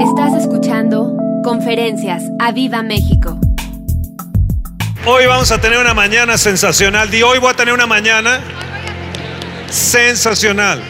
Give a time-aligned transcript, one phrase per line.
[0.00, 3.40] Estás escuchando Conferencias a Viva México.
[5.06, 7.08] Hoy vamos a tener una mañana sensacional.
[7.08, 8.40] Hoy voy a tener una mañana
[9.70, 10.82] sensacional.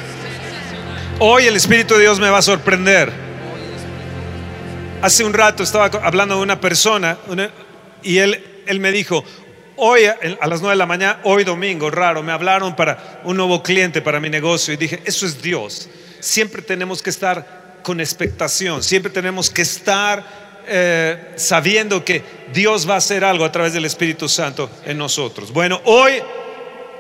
[1.21, 3.13] Hoy el Espíritu de Dios me va a sorprender.
[5.03, 7.17] Hace un rato estaba hablando de una persona
[8.03, 9.23] y él, él me dijo,
[9.77, 13.37] hoy a a las 9 de la mañana, hoy domingo, raro, me hablaron para un
[13.37, 15.89] nuevo cliente para mi negocio y dije, eso es Dios.
[16.19, 22.21] Siempre tenemos que estar con expectación, siempre tenemos que estar eh, sabiendo que
[22.53, 25.53] Dios va a hacer algo a través del Espíritu Santo en nosotros.
[25.53, 26.15] Bueno, hoy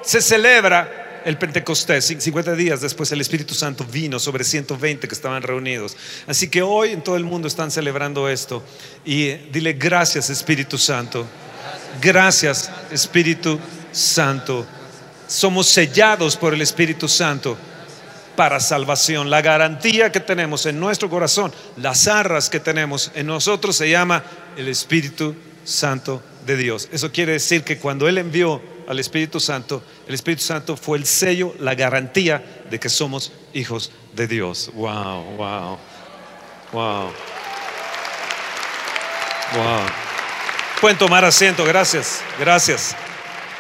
[0.05, 2.09] se celebra el Pentecostés.
[2.09, 5.97] Cin- 50 días después el Espíritu Santo vino sobre 120 que estaban reunidos.
[6.29, 8.63] Así que hoy en todo el mundo están celebrando esto.
[9.05, 11.27] Y dile gracias Espíritu Santo.
[12.01, 13.59] Gracias Espíritu
[13.91, 14.65] Santo.
[15.27, 17.59] Somos sellados por el Espíritu Santo
[18.37, 19.31] para salvación.
[19.31, 24.23] La garantía que tenemos en nuestro corazón, las arras que tenemos en nosotros se llama
[24.57, 26.89] el Espíritu Santo de Dios.
[26.93, 31.07] Eso quiere decir que cuando Él envió al Espíritu Santo, el Espíritu Santo fue el
[31.07, 34.71] sello, la garantía de que somos hijos de Dios.
[34.75, 35.79] Wow, wow,
[36.73, 37.13] wow.
[39.53, 39.81] Wow.
[40.81, 42.95] Pueden tomar asiento, gracias, gracias.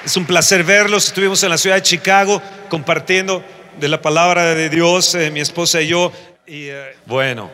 [0.05, 1.07] Es un placer verlos.
[1.07, 3.45] Estuvimos en la ciudad de Chicago compartiendo
[3.79, 6.11] de la palabra de Dios, eh, mi esposa y yo.
[6.47, 7.51] Y eh, bueno,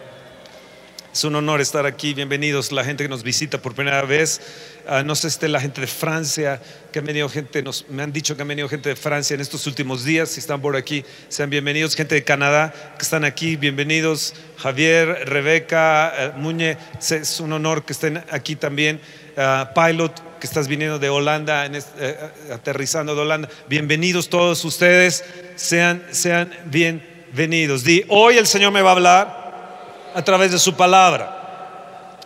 [1.13, 2.15] es un honor estar aquí.
[2.15, 4.41] Bienvenidos la gente que nos visita por primera vez.
[4.87, 6.61] Ah, no sé si la gente de Francia,
[6.93, 9.41] que han venido gente, nos, me han dicho que han venido gente de Francia en
[9.41, 10.31] estos últimos días.
[10.31, 11.97] Si están por aquí, sean bienvenidos.
[11.97, 14.35] Gente de Canadá que están aquí, bienvenidos.
[14.59, 19.01] Javier, Rebeca, eh, Muñe, es un honor que estén aquí también.
[19.37, 23.49] Ah, Pilot, que estás viniendo de Holanda, eh, eh, aterrizando de Holanda.
[23.69, 25.25] Bienvenidos todos ustedes.
[25.55, 27.85] Sean, sean bienvenidos.
[28.09, 32.19] Hoy el Señor me va a hablar a través de su palabra.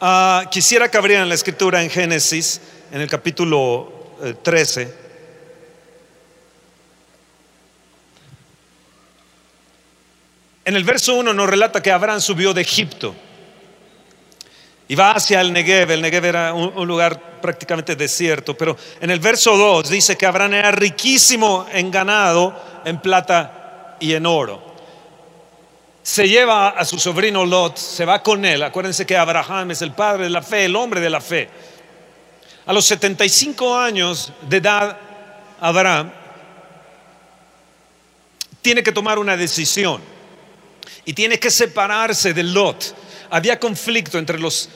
[0.00, 4.92] Ah, quisiera que abrieran la escritura en Génesis, en el capítulo eh, 13.
[10.64, 13.14] En el verso 1 nos relata que Abraham subió de Egipto
[14.88, 15.90] y va hacia el Negev.
[15.90, 20.54] El Negev era un, lugar prácticamente desierto, pero en el verso 2 dice que Abraham
[20.54, 24.74] era riquísimo en ganado, en plata y en oro
[26.04, 28.62] se lleva a su sobrino Lot, se va con él.
[28.62, 31.48] Acuérdense que Abraham es el padre de la fe, el hombre de la fe.
[32.66, 34.98] A los 75 años de edad,
[35.60, 36.12] Abraham
[38.60, 40.02] tiene que tomar una decisión
[41.06, 42.94] y tiene que separarse de Lot.
[43.34, 44.68] Había conflicto entre los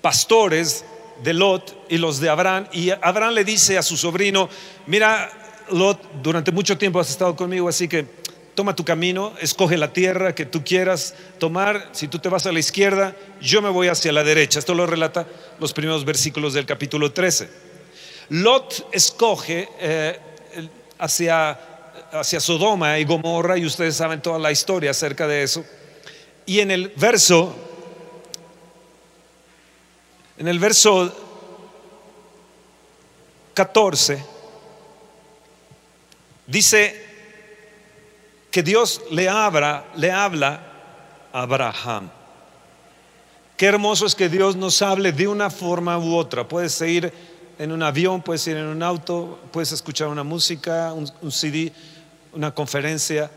[0.00, 0.86] pastores
[1.22, 4.48] de Lot y los de Abraham y Abraham le dice a su sobrino,
[4.86, 5.30] mira
[5.68, 8.06] Lot, durante mucho tiempo has estado conmigo, así que
[8.54, 11.90] toma tu camino, escoge la tierra que tú quieras tomar.
[11.92, 14.60] Si tú te vas a la izquierda, yo me voy hacia la derecha.
[14.60, 15.26] Esto lo relata
[15.60, 17.50] los primeros versículos del capítulo 13.
[18.30, 20.18] Lot escoge eh,
[20.98, 21.50] hacia,
[22.12, 25.62] hacia Sodoma y Gomorra, y ustedes saben toda la historia acerca de eso.
[26.46, 27.73] Y en el verso,
[30.36, 31.12] en el verso
[33.54, 34.24] 14,
[36.46, 37.04] dice
[38.50, 40.60] que Dios le habla, le habla
[41.32, 42.10] a Abraham.
[43.56, 46.46] Qué hermoso es que Dios nos hable de una forma u otra.
[46.46, 47.12] Puedes ir
[47.56, 51.72] en un avión, puedes ir en un auto, puedes escuchar una música, un, un CD,
[52.32, 53.30] una conferencia.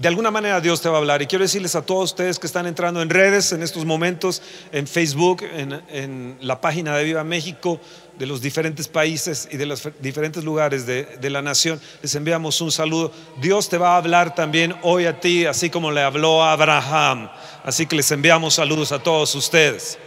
[0.00, 1.20] De alguna manera Dios te va a hablar.
[1.20, 4.40] Y quiero decirles a todos ustedes que están entrando en redes en estos momentos,
[4.72, 7.78] en Facebook, en, la página de Viva México,
[8.18, 12.62] de los diferentes países y de los diferentes lugares de, de la nación, les enviamos
[12.62, 13.12] un saludo.
[13.42, 17.28] Dios te va a hablar también hoy a ti, así como le habló a Abraham.
[17.62, 19.98] Así que les enviamos saludos a todos ustedes.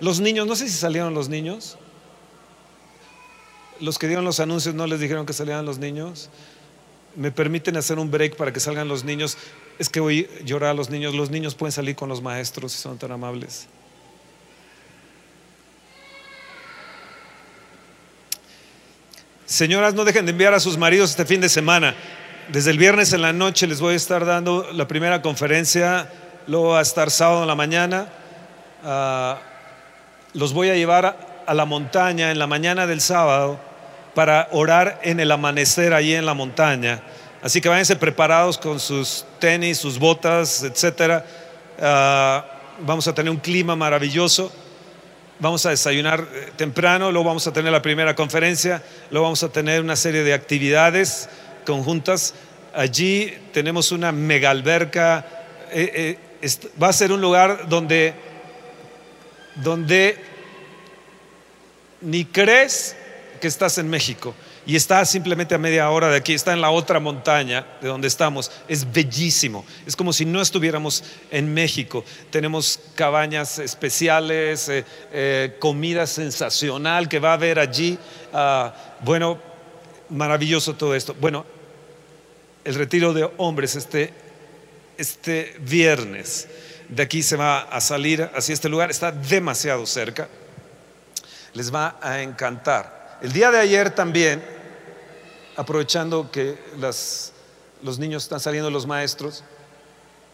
[0.00, 1.76] Los niños, no sé si salieron los niños.
[3.80, 6.30] Los que dieron los anuncios no les dijeron que salieran los niños.
[7.16, 9.38] ¿Me permiten hacer un break para que salgan los niños?
[9.78, 11.14] Es que voy a llorar a los niños.
[11.14, 13.68] Los niños pueden salir con los maestros si son tan amables.
[19.46, 21.94] Señoras, no dejen de enviar a sus maridos este fin de semana.
[22.52, 26.12] Desde el viernes en la noche les voy a estar dando la primera conferencia,
[26.46, 28.08] luego va a estar sábado en la mañana.
[28.84, 29.38] Ah,
[30.34, 31.16] los voy a llevar a,
[31.46, 33.58] a la montaña en la mañana del sábado
[34.16, 37.02] para orar en el amanecer allí en la montaña.
[37.42, 41.22] Así que váyanse preparados con sus tenis, sus botas, etcétera.
[41.78, 42.42] Ah,
[42.80, 44.50] vamos a tener un clima maravilloso.
[45.38, 49.50] Vamos a desayunar eh, temprano, luego vamos a tener la primera conferencia, luego vamos a
[49.50, 51.28] tener una serie de actividades
[51.66, 52.32] conjuntas.
[52.74, 55.26] Allí tenemos una mega alberca.
[55.70, 56.48] eh, eh,
[56.82, 58.14] va a ser un lugar donde,
[59.56, 60.18] donde
[62.00, 62.96] ni crees
[63.40, 64.34] que estás en México
[64.66, 68.08] y está simplemente a media hora de aquí, está en la otra montaña de donde
[68.08, 68.50] estamos.
[68.66, 69.64] Es bellísimo.
[69.86, 72.04] Es como si no estuviéramos en México.
[72.30, 77.96] Tenemos cabañas especiales, eh, eh, comida sensacional que va a haber allí.
[78.32, 78.74] Ah,
[79.04, 79.38] bueno,
[80.10, 81.14] maravilloso todo esto.
[81.20, 81.46] Bueno,
[82.64, 84.12] el retiro de hombres este,
[84.98, 86.48] este viernes.
[86.88, 88.90] De aquí se va a salir hacia este lugar.
[88.90, 90.28] Está demasiado cerca.
[91.54, 92.95] Les va a encantar.
[93.22, 94.42] El día de ayer también
[95.56, 96.58] aprovechando que
[97.82, 99.42] los niños están saliendo los maestros,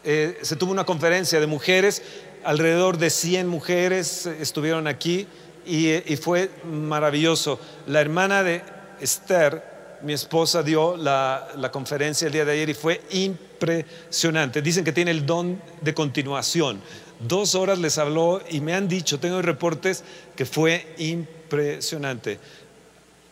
[0.03, 2.03] eh, se tuvo una conferencia de mujeres,
[2.43, 5.29] alrededor de 100 mujeres estuvieron aquí
[5.65, 7.61] y, fue maravilloso.
[7.87, 8.63] La hermana de
[9.01, 9.63] Esther,
[10.03, 14.61] mi esposa, dio la, la, conferencia el día de ayer y fue impresionante.
[14.61, 16.81] Dicen que tiene el don de continuación.
[17.21, 20.03] Dos horas les habló y me han dicho, tengo reportes,
[20.35, 22.41] que fue impresionante.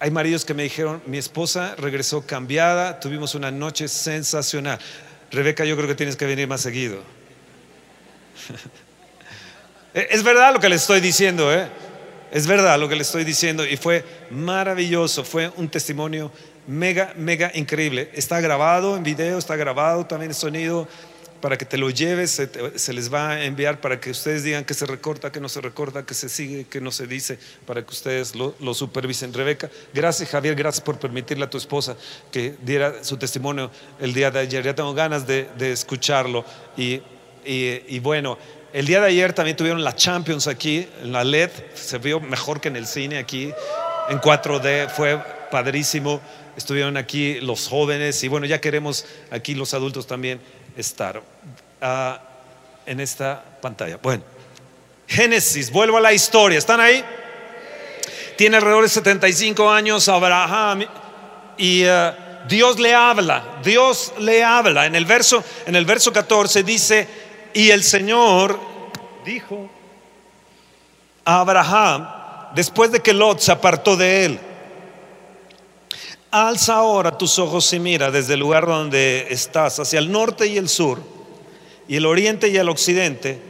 [0.03, 4.79] Hay maridos que me dijeron, mi esposa regresó cambiada, tuvimos una noche sensacional.
[5.31, 7.03] Rebeca, yo creo que tienes que venir más seguido.
[9.95, 11.69] es verdad lo que le estoy diciendo, ¿eh?
[12.33, 16.33] Es verdad lo que le estoy diciendo y fue maravilloso, fue un testimonio
[16.67, 18.11] mega, mega increíble.
[18.15, 20.89] Está grabado en video, está grabado también en sonido
[21.41, 22.31] para que te lo lleves,
[22.77, 25.61] se, les va a enviar para que ustedes digan que se recorta, que no se
[25.61, 29.33] recorta, que se sigue, que no se dice, para que ustedes lo, supervisen.
[29.33, 31.97] Rebeca, gracias Javier, gracias por permitirle a tu esposa
[32.31, 34.65] que diera su testimonio el día de ayer.
[34.65, 36.45] Ya tengo ganas de, escucharlo.
[36.77, 37.01] Y,
[37.45, 38.39] y, bueno,
[38.73, 42.61] el día de ayer también tuvieron la Champions aquí, en la LED, se vio mejor
[42.61, 43.53] que en el cine aquí,
[44.09, 45.19] en 4D, fue
[45.51, 46.21] padrísimo.
[46.57, 50.41] Estuvieron aquí los jóvenes y bueno, ya queremos aquí los adultos también
[50.77, 51.23] estar
[51.81, 52.21] ah,
[52.87, 53.99] en esta pantalla.
[54.03, 54.23] Bueno,
[55.07, 57.05] Génesis, vuelvo a la historia, ¿están ahí?
[58.37, 60.85] Tiene alrededor de 75 años Abraham
[61.57, 64.87] y ah, Dios le habla, Dios le habla.
[64.87, 67.09] En el verso, en el verso 14 dice,
[67.53, 68.59] y el Señor
[69.25, 69.69] dijo
[71.25, 72.09] a Abraham,
[72.55, 74.41] después de que Lot se apartó de él,
[76.31, 80.59] Alza ahora tus ojos y mira desde el lugar donde estás, hacia el norte y
[80.59, 81.01] el sur,
[81.89, 83.43] y el oriente y el occidente,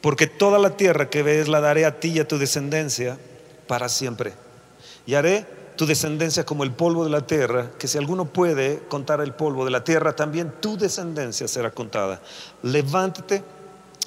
[0.00, 3.18] porque toda la tierra que ves la daré a ti y a tu descendencia
[3.66, 4.32] para siempre.
[5.04, 5.46] Y haré
[5.76, 9.66] tu descendencia como el polvo de la tierra, que si alguno puede contar el polvo
[9.66, 12.22] de la tierra, también tu descendencia será contada.
[12.62, 13.44] Levántate,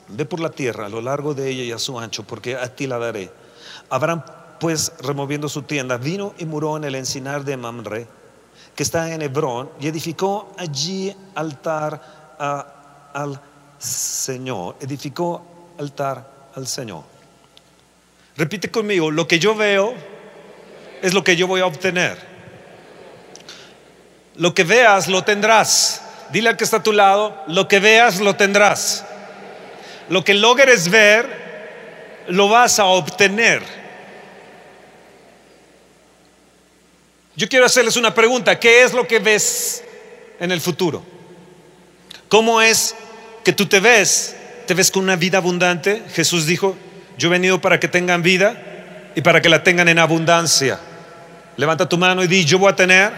[0.08, 2.76] ve por la tierra a lo largo de ella y a su ancho, porque a
[2.76, 3.30] ti la daré.
[3.90, 4.26] Habrán
[5.00, 8.08] removiendo su tienda, vino y muró en el encinar de Mamre,
[8.76, 12.02] que está en Hebrón, y edificó allí altar
[13.14, 13.40] al
[13.78, 14.76] Señor.
[14.80, 15.46] Edificó
[15.80, 17.04] altar al Señor.
[18.38, 19.94] Repite conmigo, lo que yo veo
[21.02, 22.18] es lo que yo voy a obtener.
[24.36, 26.02] Lo que veas lo tendrás.
[26.32, 29.06] Dile al que está a tu lado, lo que veas lo tendrás.
[30.10, 33.85] Lo que logres ver, lo vas a obtener.
[37.36, 38.60] Yo quiero hacerles una pregunta.
[38.60, 39.84] ¿Qué es lo que ves
[40.40, 41.04] en el futuro?
[42.30, 42.96] ¿Cómo es
[43.44, 44.36] que tú te ves?
[44.66, 46.04] ¿Te ves con una vida abundante?
[46.14, 46.76] Jesús dijo,
[47.18, 50.80] yo he venido para que tengan vida y para que la tengan en abundancia.
[51.58, 53.12] Levanta tu mano y di, yo voy a tener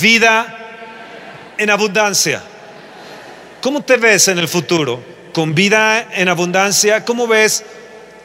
[0.00, 2.42] vida en abundancia.
[3.60, 5.02] ¿Cómo te ves en el futuro?
[5.32, 7.04] ¿Con vida en abundancia?
[7.04, 7.64] ¿Cómo ves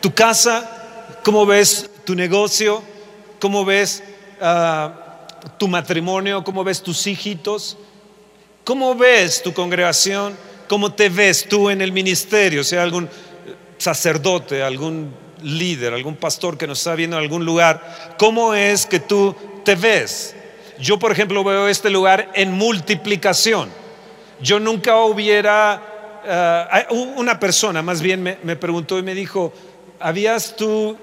[0.01, 0.69] tu casa?
[1.23, 2.83] ¿Cómo ves tu negocio?
[3.39, 4.03] ¿Cómo ves
[5.57, 7.77] tu matrimonio, cómo ves tus hijitos,
[8.63, 10.35] cómo ves tu congregación,
[10.67, 13.09] cómo te ves tú en el ministerio, sea algún
[13.77, 18.99] sacerdote, algún líder, algún pastor que nos está viendo en algún lugar, cómo es que
[18.99, 20.35] tú te ves.
[20.79, 23.69] Yo, por ejemplo, veo este lugar en multiplicación.
[24.41, 25.81] Yo nunca hubiera,
[26.27, 29.53] ah, una persona más bien me, me preguntó y me dijo,
[29.99, 30.97] ¿habías tú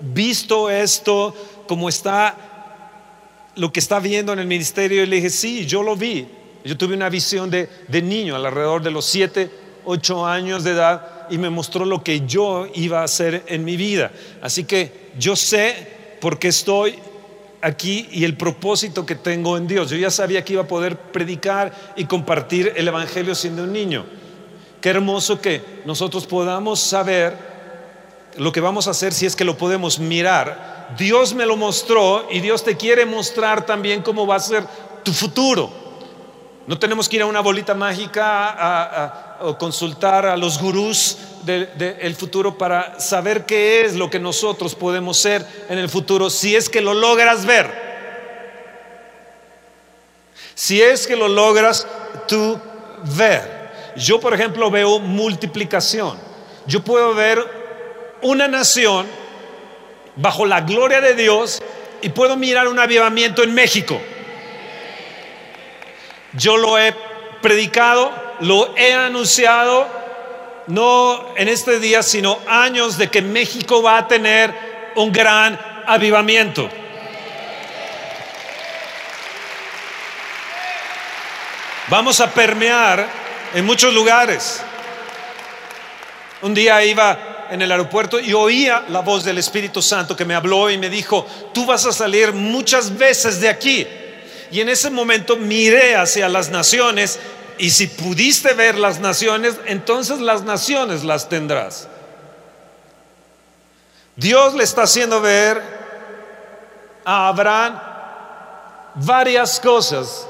[0.00, 1.34] visto esto
[1.66, 2.55] como está
[3.56, 6.26] lo que está viendo en el ministerio y le dije, sí, yo lo vi.
[6.64, 9.50] Yo tuve una visión de, de niño alrededor de los 7,
[9.84, 13.76] 8 años de edad y me mostró lo que yo iba a hacer en mi
[13.76, 14.10] vida.
[14.42, 16.96] Así que yo sé por qué estoy
[17.62, 19.90] aquí y el propósito que tengo en Dios.
[19.90, 24.04] Yo ya sabía que iba a poder predicar y compartir el Evangelio siendo un niño.
[24.80, 27.36] Qué hermoso que nosotros podamos saber
[28.36, 32.26] lo que vamos a hacer si es que lo podemos mirar Dios me lo mostró
[32.30, 34.64] y Dios te quiere mostrar también cómo va a ser
[35.02, 35.70] tu futuro.
[36.66, 42.58] No tenemos que ir a una bolita mágica o consultar a los gurús del futuro
[42.58, 46.80] para saber qué es lo que nosotros podemos ser en el futuro, si es que
[46.80, 47.86] lo logras ver.
[50.54, 51.86] Si es que lo logras
[52.26, 52.58] tú
[53.16, 53.92] ver.
[53.96, 56.18] Yo, por ejemplo, veo multiplicación.
[56.66, 57.38] Yo puedo ver
[58.22, 59.06] una nación
[60.16, 61.62] bajo la gloria de Dios
[62.02, 64.00] y puedo mirar un avivamiento en México.
[66.32, 66.94] Yo lo he
[67.40, 69.86] predicado, lo he anunciado,
[70.66, 74.52] no en este día, sino años de que México va a tener
[74.96, 76.68] un gran avivamiento.
[81.88, 83.08] Vamos a permear
[83.54, 84.62] en muchos lugares.
[86.42, 90.34] Un día iba en el aeropuerto y oía la voz del Espíritu Santo que me
[90.34, 93.86] habló y me dijo, tú vas a salir muchas veces de aquí.
[94.50, 97.18] Y en ese momento miré hacia las naciones
[97.58, 101.88] y si pudiste ver las naciones, entonces las naciones las tendrás.
[104.16, 105.62] Dios le está haciendo ver
[107.04, 107.80] a Abraham
[108.96, 110.26] varias cosas.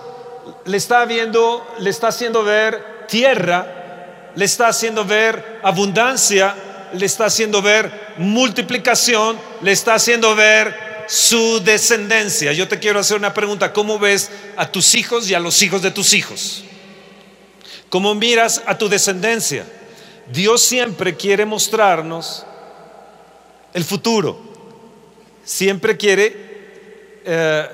[0.65, 6.55] Le está viendo, le está haciendo ver tierra, le está haciendo ver abundancia,
[6.93, 12.53] le está haciendo ver multiplicación, le está haciendo ver su descendencia.
[12.53, 15.83] Yo te quiero hacer una pregunta, ¿cómo ves a tus hijos y a los hijos
[15.83, 16.65] de tus hijos?
[17.89, 19.65] ¿Cómo miras a tu descendencia?
[20.33, 22.45] Dios siempre quiere mostrarnos
[23.73, 24.41] el futuro.
[25.45, 27.69] Siempre quiere eh,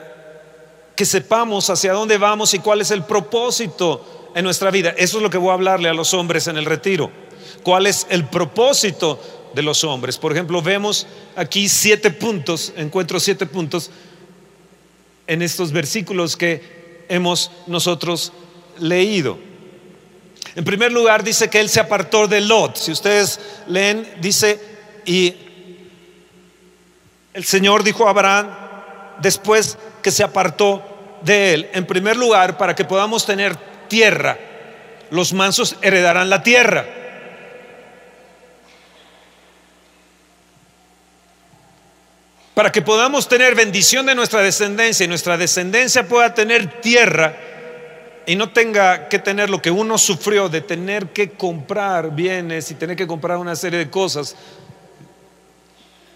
[0.94, 4.94] que sepamos hacia dónde vamos y cuál es el propósito en nuestra vida.
[4.96, 7.10] Eso es lo que voy a hablarle a los hombres en el retiro.
[7.62, 9.20] ¿Cuál es el propósito
[9.54, 10.18] de los hombres.
[10.18, 13.90] Por ejemplo, vemos aquí siete puntos, encuentro siete puntos
[15.26, 18.32] en estos versículos que hemos nosotros
[18.78, 19.38] leído.
[20.54, 22.76] En primer lugar, dice que él se apartó de Lot.
[22.76, 24.60] Si ustedes leen, dice,
[25.04, 25.34] y
[27.32, 28.50] el Señor dijo a Abraham,
[29.20, 30.82] después que se apartó
[31.22, 33.56] de él, en primer lugar, para que podamos tener
[33.88, 34.38] tierra,
[35.10, 37.01] los mansos heredarán la tierra.
[42.54, 47.34] Para que podamos tener bendición de nuestra descendencia y nuestra descendencia pueda tener tierra
[48.26, 52.74] y no tenga que tener lo que uno sufrió de tener que comprar bienes y
[52.74, 54.36] tener que comprar una serie de cosas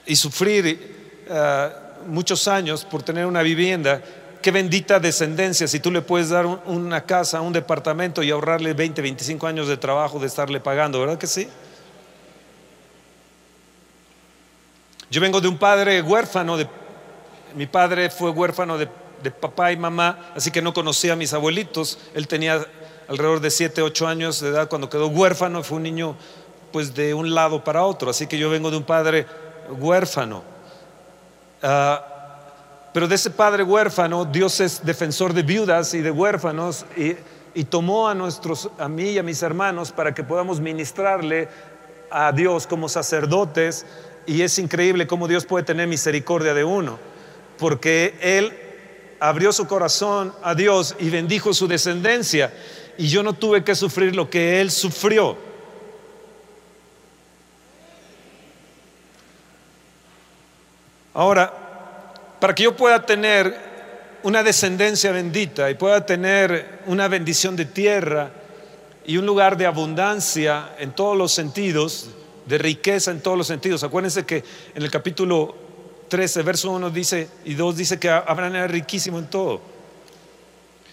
[0.05, 1.69] y sufrir eh,
[2.07, 4.03] muchos años por tener una vivienda.
[4.43, 9.03] Qué bendita descendencia si tú le puedes dar una casa, un departamento y ahorrarle 20,
[9.03, 11.49] 25 años de trabajo de estarle pagando, ¿verdad que sí?
[15.11, 16.57] Yo vengo de un padre huérfano,
[17.55, 18.89] mi padre fue huérfano de,
[19.31, 21.99] papá y mamá, así que no conocía a mis abuelitos.
[22.15, 22.65] Él tenía
[23.09, 26.17] alrededor de 7, 8 años de edad cuando quedó huérfano, fue un niño
[26.73, 29.27] pues de un lado para otro, así que yo vengo de un padre
[29.79, 30.43] huérfano.
[31.63, 32.05] Ah,
[32.93, 37.17] pero de ese padre huérfano, Dios es defensor de viudas y de huérfanos y,
[37.55, 41.49] y tomó a nuestros, a mí y a mis hermanos para que podamos ministrarle
[42.11, 43.87] a Dios como sacerdotes
[44.27, 46.99] y es increíble cómo Dios puede tener misericordia de uno,
[47.59, 48.53] porque Él
[49.21, 52.53] abrió su corazón a Dios y bendijo su descendencia,
[52.99, 55.37] y yo no tuve que sufrir lo que Él sufrió.
[61.15, 61.53] Ahora,
[62.41, 63.57] para que yo pueda tener
[64.23, 68.31] una descendencia bendita y pueda tener una bendición de tierra
[69.07, 72.11] y un lugar de abundancia en todos los sentidos,
[72.47, 73.83] de riqueza en todos los sentidos.
[73.83, 74.43] Acuérdense que
[74.75, 75.55] en el capítulo
[76.09, 79.61] 13, verso 1 dice y 2 dice que Abraham era riquísimo en todo.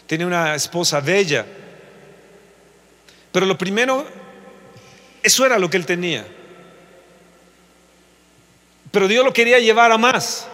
[0.08, 1.46] Tiene una esposa bella.
[3.32, 4.06] Pero lo primero,
[5.22, 6.26] eso era lo que él tenía.
[8.92, 10.48] Pero Dios lo quería llevar a más.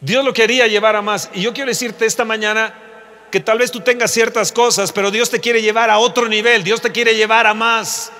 [0.00, 1.30] Dios lo quería llevar a más.
[1.34, 2.74] Y yo quiero decirte esta mañana
[3.30, 6.62] que tal vez tú tengas ciertas cosas, pero Dios te quiere llevar a otro nivel,
[6.62, 8.12] Dios te quiere llevar a más.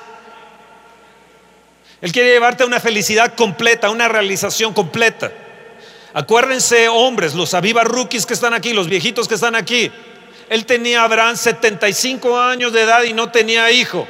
[2.00, 5.32] Él quiere llevarte a una felicidad completa, a una realización completa.
[6.12, 9.90] Acuérdense, hombres, los aviva rookies que están aquí, los viejitos que están aquí.
[10.48, 14.06] Él tenía Abraham 75 años de edad y no tenía hijo.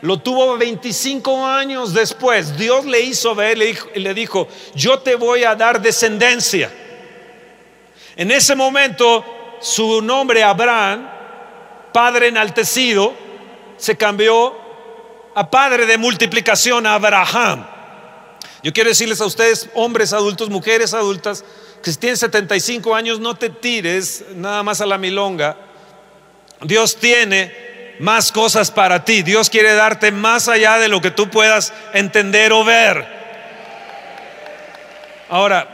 [0.00, 2.56] Lo tuvo 25 años después.
[2.56, 3.58] Dios le hizo ver
[3.94, 6.72] y le dijo, yo te voy a dar descendencia.
[8.16, 9.24] En ese momento,
[9.60, 11.08] su nombre Abraham,
[11.92, 13.14] padre enaltecido,
[13.76, 14.61] se cambió
[15.34, 17.66] a padre de multiplicación, Abraham.
[18.62, 21.44] Yo quiero decirles a ustedes, hombres adultos, mujeres adultas,
[21.82, 25.56] que si tienes 75 años no te tires nada más a la milonga.
[26.60, 29.22] Dios tiene más cosas para ti.
[29.22, 33.04] Dios quiere darte más allá de lo que tú puedas entender o ver.
[35.28, 35.68] Ahora,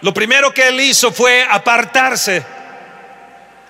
[0.00, 2.44] lo primero que él hizo fue apartarse.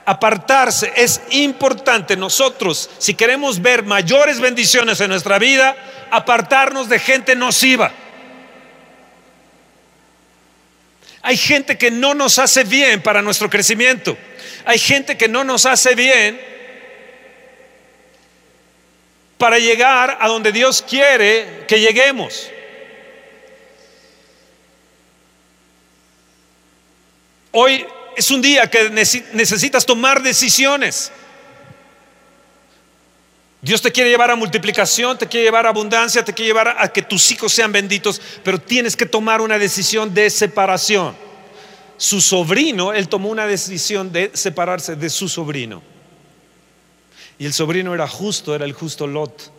[0.05, 0.93] Apartarse.
[0.97, 5.77] Es importante nosotros, si queremos ver mayores bendiciones en nuestra vida,
[6.11, 7.93] apartarnos de gente nociva.
[11.23, 14.17] Hay gente que no nos hace bien para nuestro crecimiento.
[14.65, 16.41] Hay gente que no nos hace bien
[19.39, 22.49] para llegar a donde Dios quiere que lleguemos.
[27.53, 31.13] Hoy es un día que necesitas tomar decisiones.
[33.61, 36.89] Dios te quiere llevar a multiplicación, te quiere llevar a abundancia, te quiere llevar a
[36.89, 41.15] que tus hijos sean benditos, pero tienes que tomar una decisión de separación.
[41.97, 45.81] Su sobrino, él tomó una decisión de separarse de su sobrino.
[47.39, 49.53] Y el sobrino era justo, era el justo Lot.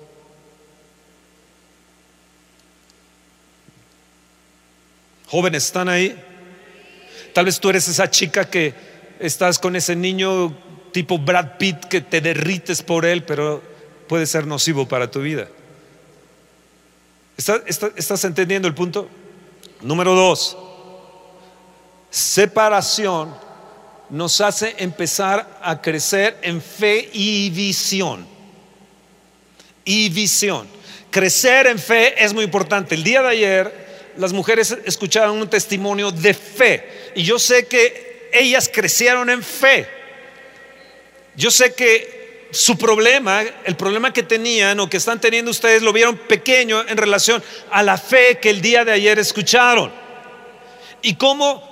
[5.27, 6.21] Jóvenes, ¿están ahí?
[7.33, 8.73] Tal vez tú eres esa chica que
[9.19, 10.55] estás con ese niño
[10.91, 13.61] tipo Brad Pitt que te derrites por él, pero
[14.07, 15.47] puede ser nocivo para tu vida.
[17.35, 19.09] ¿Estás, entendiendo el punto?
[19.81, 20.55] Número dos,
[22.09, 23.35] separación
[24.09, 28.27] nos hace empezar a crecer en fe y visión.
[29.83, 30.67] Y visión.
[31.09, 32.93] Crecer en fe es muy importante.
[32.93, 33.82] El día de ayer
[34.17, 39.87] las mujeres escucharon un testimonio de fe y yo sé que ellas crecieron en fe.
[41.35, 45.91] Yo sé que su problema, el problema que tenían o que están teniendo ustedes, lo
[45.91, 49.91] vieron pequeño en relación a la fe que el día de ayer escucharon.
[51.01, 51.71] Y cómo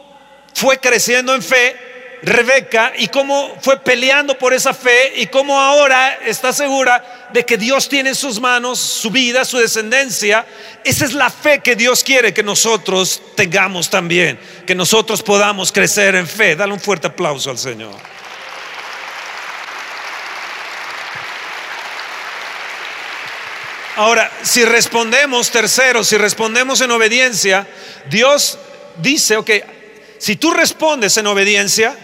[0.54, 1.91] fue creciendo en fe
[2.24, 7.58] Rebeca y cómo fue peleando por esa fe y cómo ahora está segura de que
[7.58, 10.46] Dios tiene en sus manos su vida, su descendencia.
[10.84, 16.16] Esa es la fe que Dios quiere que nosotros tengamos también, que nosotros podamos crecer
[16.16, 16.56] en fe.
[16.56, 17.96] Dale un fuerte aplauso al Señor.
[23.96, 27.68] Ahora, si respondemos, tercero, si respondemos en obediencia,
[28.10, 28.58] Dios
[28.98, 29.50] dice, ok,
[30.18, 31.96] si tú respondes en obediencia,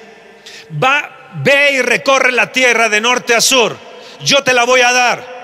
[0.72, 3.78] va, ve y recorre la tierra de norte a sur,
[4.24, 5.38] yo te la voy a dar.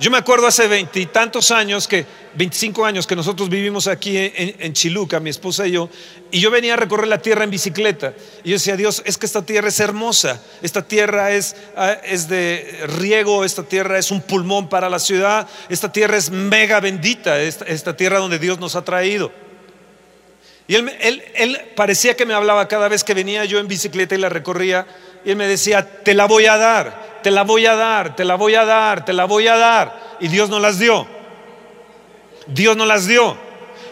[0.00, 5.18] Yo me acuerdo hace veintitantos años que 25 años que nosotros vivimos aquí en, Chiluca,
[5.18, 5.90] mi esposa y yo,
[6.30, 8.14] y yo venía a recorrer la tierra en bicicleta.
[8.44, 12.28] Y yo decía, Dios, es que esta tierra es hermosa, esta tierra es, ah, es
[12.28, 17.40] de riego, esta tierra es un pulmón para la ciudad, esta tierra es mega bendita,
[17.40, 19.32] esta, tierra donde Dios nos ha traído.
[20.68, 24.14] Y él, él, él parecía que me hablaba cada vez que venía yo en bicicleta
[24.14, 24.86] y la recorría,
[25.24, 28.24] y él me decía, te la voy a dar, te la voy a dar, te
[28.24, 30.16] la voy a dar, te la voy a dar.
[30.20, 31.06] Y Dios no las dio.
[32.46, 33.36] Dios no las dio.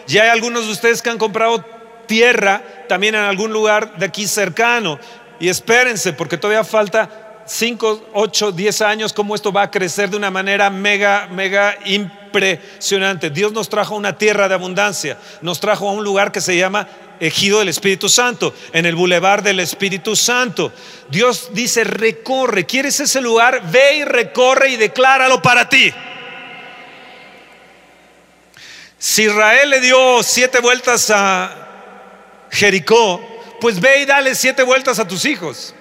[0.05, 1.65] Ya hay algunos de ustedes que han comprado
[2.05, 4.99] tierra también en algún lugar de aquí cercano.
[5.39, 10.17] Y espérense, porque todavía falta 5, 8, 10 años, cómo esto va a crecer de
[10.17, 13.29] una manera mega, mega impresionante.
[13.29, 16.57] Dios nos trajo a una tierra de abundancia, nos trajo a un lugar que se
[16.57, 16.87] llama
[17.19, 20.71] Ejido del Espíritu Santo, en el bulevar del Espíritu Santo.
[21.09, 23.61] Dios dice, recorre, ¿quieres ese lugar?
[23.71, 25.91] Ve y recorre y decláralo para ti.
[28.99, 31.67] Si Israel le dio siete vueltas a
[32.51, 33.21] Jericó,
[33.61, 35.73] pues ve y dale siete vueltas a tus hijos.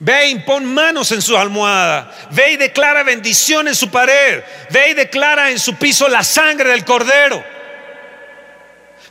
[0.00, 2.10] Ve y pon manos en su almohada.
[2.30, 4.42] Ve y declara bendición en su pared.
[4.70, 7.44] Ve y declara en su piso la sangre del cordero.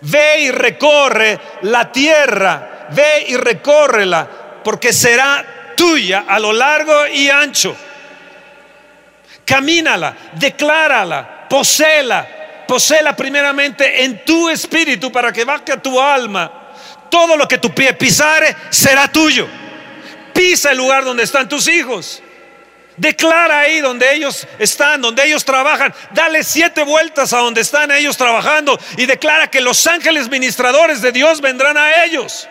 [0.01, 2.87] Ve y recorre la tierra.
[2.91, 4.27] Ve y recórrela,
[4.63, 7.75] porque será tuya a lo largo y ancho
[9.47, 12.27] camínala, declárala, poséela,
[12.67, 16.51] poséela primeramente en tu espíritu para que baje tu alma.
[17.09, 19.47] Todo lo que tu pie pisare será tuyo.
[20.37, 22.21] Pisa el lugar donde están tus hijos.
[22.95, 25.91] Declara ahí donde ellos están, donde ellos trabajan.
[26.13, 31.11] Dale siete vueltas a donde están ellos trabajando y declara que los ángeles ministradores de
[31.11, 32.47] Dios vendrán a ellos.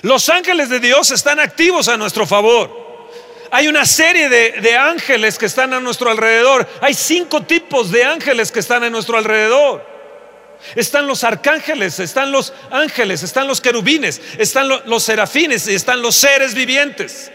[0.00, 3.08] Los ángeles de Dios están activos a nuestro favor.
[3.50, 6.66] Hay una serie de, ángeles que están a nuestro alrededor.
[6.80, 9.91] Hay cinco tipos de ángeles que están a nuestro alrededor.
[10.74, 16.14] Están los arcángeles, están los ángeles, están los querubines, están los serafines y están los
[16.14, 17.30] seres vivientes.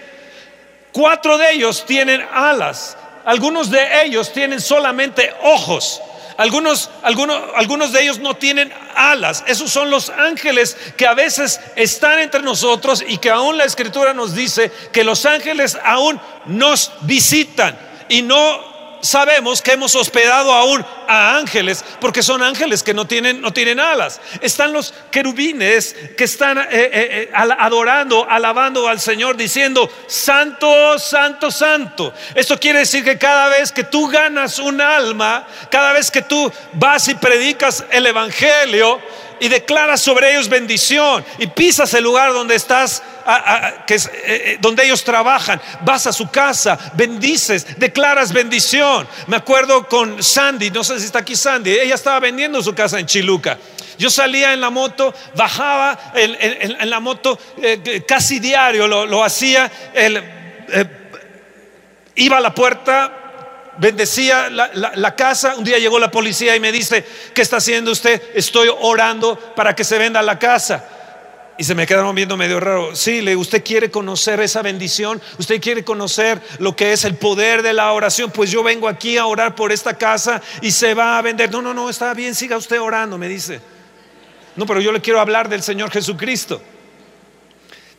[0.91, 6.01] Cuatro de ellos tienen alas, algunos de ellos tienen solamente ojos,
[6.37, 9.43] Algunos, algunos, algunos de ellos no tienen alas.
[9.47, 14.13] Esos son los ángeles que a veces están entre nosotros y que aún la escritura
[14.13, 17.75] nos dice que los ángeles aún nos visitan
[18.07, 23.41] y no sabemos que hemos hospedado aún a ángeles, porque son ángeles que no tienen,
[23.41, 24.19] no tienen alas.
[24.41, 31.51] Están los querubines que están eh, eh, eh, adorando, alabando al Señor, diciendo, Santo, Santo,
[31.51, 32.13] Santo.
[32.35, 36.51] Esto quiere decir que cada vez que tú ganas un alma, cada vez que tú
[36.73, 39.01] vas y predicas el Evangelio,
[39.39, 43.85] y declaras sobre ellos bendición y pisas el lugar donde estás, eh,
[44.25, 49.05] eh, donde ellos trabajan, vas a su casa, bendices, declaras bendición.
[49.27, 52.99] Me acuerdo con Sandy, no sé si está aquí Sandy, ella estaba vendiendo su casa
[52.99, 53.57] en Chiluca.
[53.97, 59.69] Yo salía en la moto, bajaba en, la moto eh, casi diario, lo, hacía,
[62.15, 65.55] iba a la puerta, bendecía la, casa.
[65.57, 68.21] Un día llegó la policía y me dice, ¿qué está haciendo usted?
[68.35, 70.96] Estoy orando para que se venda la casa.
[71.57, 72.95] Y se me quedaron viendo medio raro.
[72.95, 77.63] Sí, le usted quiere conocer esa bendición, usted quiere conocer lo que es el poder
[77.63, 78.29] de la oración.
[78.29, 81.51] Pues yo vengo aquí a orar por esta casa y se va a vender.
[81.51, 83.59] No, no, no, está bien, siga usted orando, me dice.
[84.55, 86.61] No, pero yo le quiero hablar del Señor Jesucristo.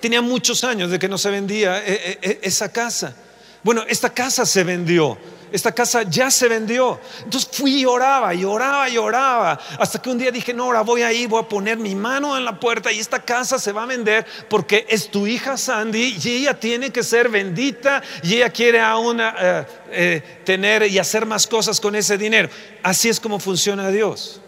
[0.00, 3.16] Tenía muchos años de que no se vendía eh, eh, eh, esa casa.
[3.64, 5.18] Bueno, esta casa se vendió
[5.52, 7.00] esta casa ya se vendió.
[7.24, 9.58] Entonces fui y oraba y oraba y oraba.
[9.78, 12.44] Hasta que un día dije, no, ahora voy ahí, voy a poner mi mano en
[12.44, 16.28] la puerta y esta casa se va a vender porque es tu hija Sandy y
[16.30, 21.46] ella tiene que ser bendita y ella quiere aún eh, eh, tener y hacer más
[21.46, 22.48] cosas con ese dinero.
[22.82, 24.40] Así es como funciona Dios.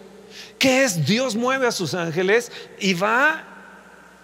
[0.59, 1.07] ¿Qué es?
[1.07, 3.50] Dios mueve a sus ángeles y va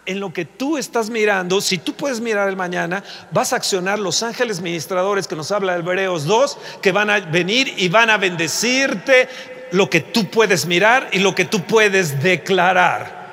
[0.06, 3.98] en lo que tú estás mirando, si tú puedes mirar el mañana, vas a accionar
[3.98, 8.16] los ángeles ministradores que nos habla Hebreos 2, que van a venir y van a
[8.16, 9.28] bendecirte
[9.72, 13.26] lo que tú puedes mirar y lo que tú puedes declarar.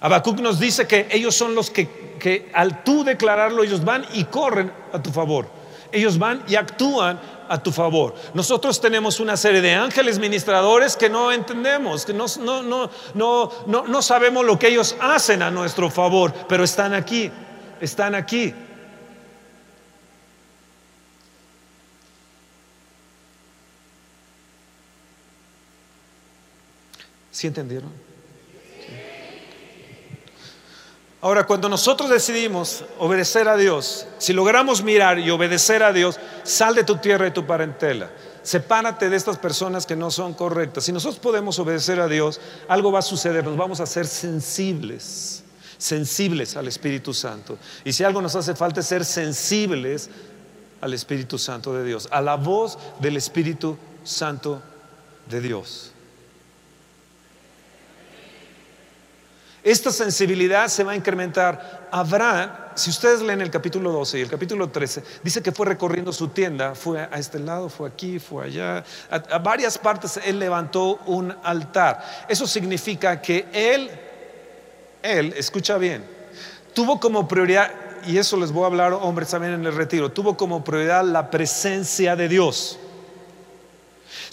[0.00, 4.24] Habacuc nos dice que ellos son los que, que al tú declararlo, ellos van y
[4.24, 5.48] corren a tu favor.
[5.92, 7.18] Ellos van y actúan
[7.48, 8.14] a tu favor.
[8.34, 13.86] Nosotros tenemos una serie de ángeles ministradores que no entendemos, que no, no, no, no,
[13.86, 17.30] no sabemos lo que ellos hacen a nuestro favor, pero están aquí,
[17.80, 18.54] están aquí.
[27.30, 28.03] ¿Sí entendieron?
[31.24, 36.74] Ahora, cuando nosotros decidimos obedecer a Dios, si logramos mirar y obedecer a Dios, sal
[36.74, 38.10] de tu tierra y tu parentela.
[38.42, 40.84] Sepárate de estas personas que no son correctas.
[40.84, 45.42] Si nosotros podemos obedecer a Dios, algo va a suceder, nos vamos a ser sensibles,
[45.78, 47.56] sensibles al Espíritu Santo.
[47.86, 50.10] Y si algo nos hace falta es ser sensibles
[50.82, 54.60] al Espíritu Santo de Dios, a la voz del Espíritu Santo
[55.30, 55.93] de Dios.
[59.64, 61.88] Esta sensibilidad se va a incrementar.
[61.90, 66.12] Abraham, si ustedes leen el capítulo 12 y el capítulo 13, dice que fue recorriendo
[66.12, 71.00] su tienda, fue a este lado, fue aquí, fue allá, a, varias partes él levantó
[71.06, 72.04] un altar.
[72.28, 73.90] Eso significa que él,
[75.02, 76.04] él, escucha bien,
[76.74, 77.72] tuvo como prioridad,
[78.06, 81.30] y eso les voy a hablar hombres también en el retiro, tuvo como prioridad la
[81.30, 82.78] presencia de Dios.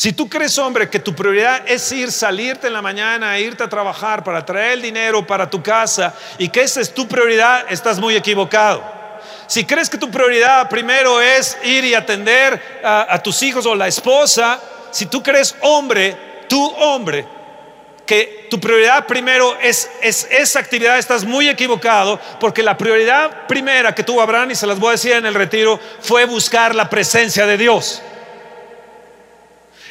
[0.01, 3.69] Si tú crees, hombre, que tu prioridad es ir, salirte en la mañana, irte a
[3.69, 7.99] trabajar para traer el dinero para tu casa y que esa es tu prioridad, estás
[7.99, 8.83] muy equivocado.
[9.45, 13.87] Si crees que tu prioridad primero es ir y atender a, tus hijos o la
[13.87, 14.59] esposa,
[14.89, 16.17] si tú crees, hombre,
[16.49, 17.27] tú hombre,
[18.03, 23.93] que tu prioridad primero es, es, esa actividad, estás muy equivocado, porque la prioridad primera
[23.93, 26.89] que tuvo Abraham, y se las voy a decir en el retiro, fue buscar la
[26.89, 28.01] presencia de Dios.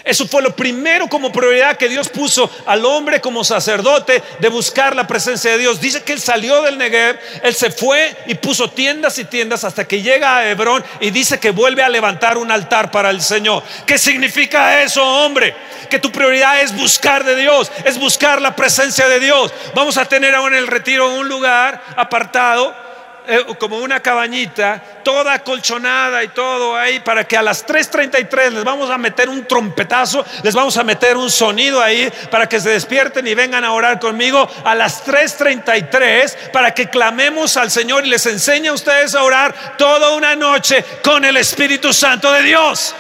[0.05, 4.97] Eso fue lo primero como prioridad que Dios puso al hombre como sacerdote de buscar
[4.97, 5.81] la presencia de Dios.
[5.81, 9.87] Dice que él salió del Negev, él se fue y puso tiendas y tiendas hasta
[9.87, 13.63] que llega a Hebrón y dice que vuelve a levantar un altar para el Señor.
[13.87, 15.55] ¿Qué significa eso, hombre?
[15.91, 19.53] Que tu prioridad es buscar de Dios, es buscar la presencia de Dios.
[19.75, 22.89] Vamos a tener ahora en el retiro un lugar apartado
[23.27, 28.65] eh, como una cabañita, toda colchonada y todo ahí, para que a las 3.33 les
[28.65, 32.71] vamos a meter un trompetazo, les vamos a meter un sonido ahí, para que se
[32.71, 38.11] despierten y vengan a orar conmigo a las 3.33, para que clamemos al Señor y
[38.11, 42.95] les enseñe a ustedes a orar toda una noche con el Espíritu Santo de Dios.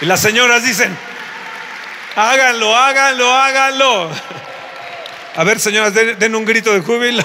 [0.00, 0.96] Y las señoras dicen,
[2.16, 4.10] Háganlo, háganlo, háganlo.
[5.36, 7.24] A ver, señoras, den, un grito de júbilo.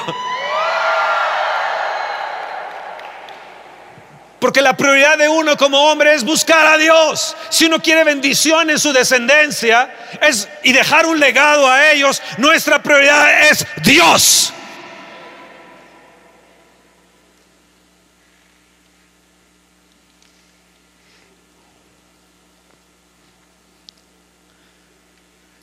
[4.39, 7.35] Porque la prioridad de uno como hombre es buscar a Dios.
[7.49, 9.89] Si uno quiere bendición en su descendencia
[10.21, 14.53] es, y dejar un legado a ellos, nuestra prioridad es Dios.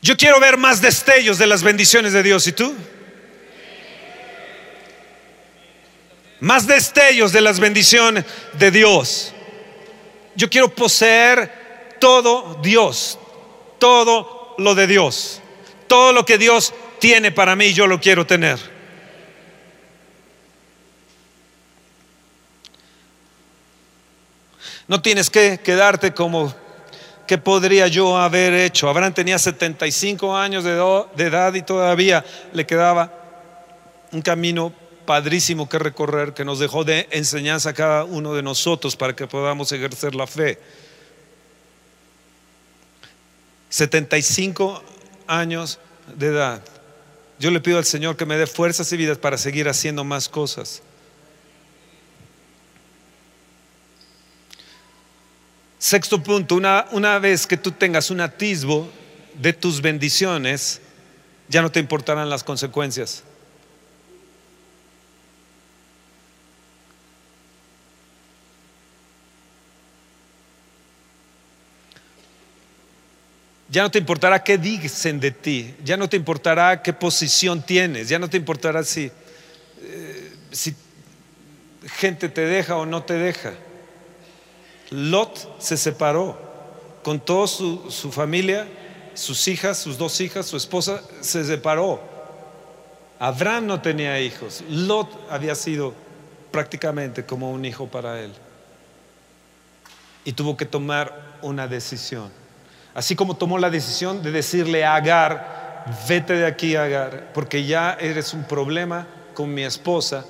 [0.02, 2.46] Yo quiero ver más destellos de las bendiciones de Dios.
[2.46, 2.74] ¿Y tú?
[6.40, 9.34] Más destellos de las bendiciones de Dios.
[10.34, 13.18] Yo quiero poseer todo Dios,
[13.78, 15.42] todo lo de Dios,
[15.86, 18.58] todo lo que Dios tiene para mí, yo lo quiero tener.
[24.88, 26.54] No tienes que quedarte como
[27.30, 28.88] ¿Qué podría yo haber hecho?
[28.88, 30.72] Abraham tenía 75 años de,
[31.24, 33.08] edad y todavía le quedaba
[34.10, 34.74] un camino
[35.06, 39.28] padrísimo que recorrer que nos dejó de enseñanza a cada uno de nosotros para que
[39.28, 40.58] podamos ejercer la fe.
[43.68, 44.82] 75
[45.28, 45.78] años
[46.12, 46.60] de edad.
[47.38, 50.28] Yo le pido al Señor que me dé fuerzas y vidas para seguir haciendo más
[50.28, 50.82] cosas.
[55.80, 58.86] Sexto punto, una, una vez que tú tengas un atisbo
[59.32, 60.78] de tus bendiciones,
[61.48, 63.22] ya no te importarán las consecuencias.
[73.70, 78.10] Ya no te importará qué dicen de ti, ya no te importará qué posición tienes,
[78.10, 79.10] ya no te importará si,
[79.80, 80.74] eh, si
[81.96, 83.54] gente te deja o no te deja.
[84.90, 86.36] Lot se separó
[87.02, 88.66] con toda su, familia,
[89.14, 92.00] sus hijas, sus dos hijas, su esposa, se separó.
[93.18, 94.62] Abraham no tenía hijos.
[94.68, 95.94] Lot había sido
[96.50, 98.32] prácticamente como un hijo para él.
[100.24, 102.30] Y tuvo que tomar una decisión.
[102.92, 107.96] Así como tomó la decisión de decirle a Agar, vete de aquí Agar, porque ya
[108.00, 110.24] eres un problema con mi esposa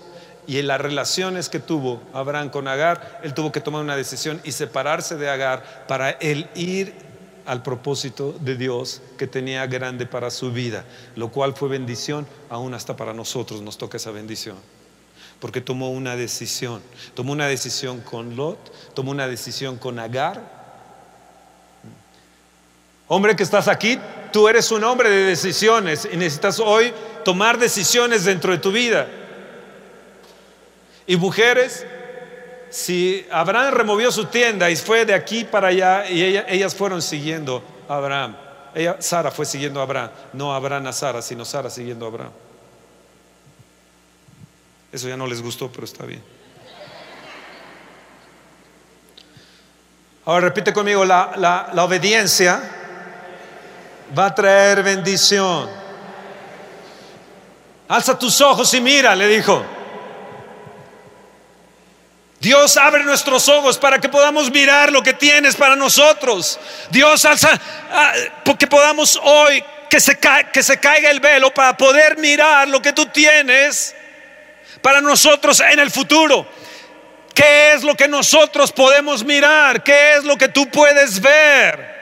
[0.51, 4.41] y en las relaciones que tuvo Abraham con Agar, él tuvo que tomar una decisión
[4.43, 6.93] y separarse de Agar para él ir
[7.47, 10.85] al propósito de Dios que tenía grande para su vida,
[11.15, 14.57] lo cual fue bendición, aún hasta para nosotros nos toca esa bendición.
[15.39, 16.83] Porque tomó una decisión,
[17.15, 20.43] tomó una decisión con Lot, tomó una decisión con Agar.
[23.07, 24.01] Hombre que estás aquí,
[24.33, 26.93] tú eres un hombre de decisiones y necesitas hoy
[27.25, 29.20] tomar decisiones dentro de tu vida.
[31.07, 31.87] Y mujeres,
[32.71, 37.63] si Abraham removió su tienda y fue de aquí para allá y ellas fueron siguiendo
[37.89, 38.37] a Abraham.
[38.75, 42.33] Ella, Sara fue siguiendo a Abraham, no Abraham a Sara, sino Sara siguiendo a Abraham.
[44.93, 46.23] Eso ya no les gustó, pero está bien.
[50.25, 51.33] Ahora repite conmigo, la,
[51.73, 52.63] la obediencia
[54.17, 55.69] va a traer bendición.
[57.89, 59.65] Alza tus ojos y mira, le dijo.
[62.41, 66.59] Dios abre nuestros ojos para que podamos mirar lo que tienes para nosotros.
[66.91, 67.51] Dios alza,
[67.93, 70.19] ah, porque podamos hoy que se,
[70.53, 73.95] que se caiga el velo para poder mirar lo que tú tienes
[74.81, 76.49] para nosotros en el futuro.
[77.35, 79.83] ¿Qué es lo que nosotros podemos mirar?
[79.83, 82.00] ¿Qué es lo que tú puedes ver?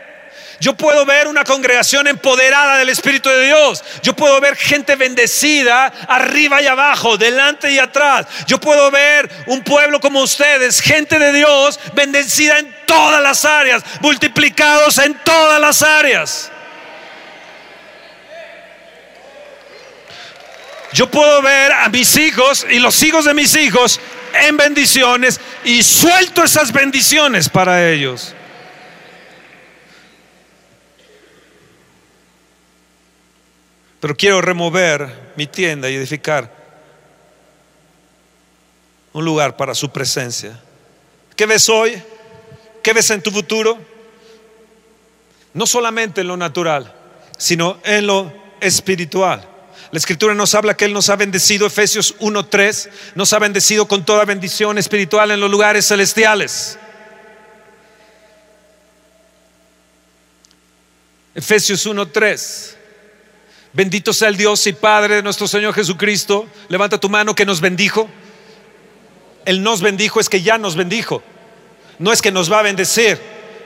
[0.60, 3.84] Yo puedo ver una congregación empoderada del Espíritu de Dios.
[4.02, 8.26] Yo puedo ver gente bendecida arriba y abajo, delante y atrás.
[8.46, 13.84] Yo puedo ver un pueblo como ustedes, gente de Dios, bendecida en todas las áreas,
[14.00, 16.50] multiplicados en todas las áreas.
[20.92, 24.00] Yo puedo ver a mis hijos y los hijos de mis hijos
[24.42, 28.34] en bendiciones y suelto esas bendiciones para ellos.
[34.00, 36.50] Pero quiero remover mi tienda y edificar
[39.12, 40.58] un lugar para su presencia.
[41.34, 42.00] ¿Qué ves hoy?
[42.82, 43.78] ¿Qué ves en tu futuro?
[45.54, 46.94] No solamente en lo natural,
[47.36, 49.46] sino en lo espiritual.
[49.90, 54.04] La escritura nos habla que Él nos ha bendecido, Efesios 1.3, nos ha bendecido con
[54.04, 56.78] toda bendición espiritual en los lugares celestiales.
[61.34, 62.77] Efesios 1.3.
[63.72, 66.46] Bendito sea el Dios y Padre de nuestro Señor Jesucristo.
[66.68, 68.08] Levanta tu mano que nos bendijo.
[69.44, 71.22] Él nos bendijo, es que ya nos bendijo.
[71.98, 73.18] No es que nos va a bendecir.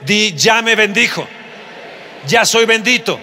[0.05, 1.27] Di, ya me bendijo.
[2.27, 3.19] Ya soy bendito.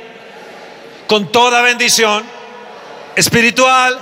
[1.07, 2.25] Con toda bendición
[3.17, 3.99] espiritual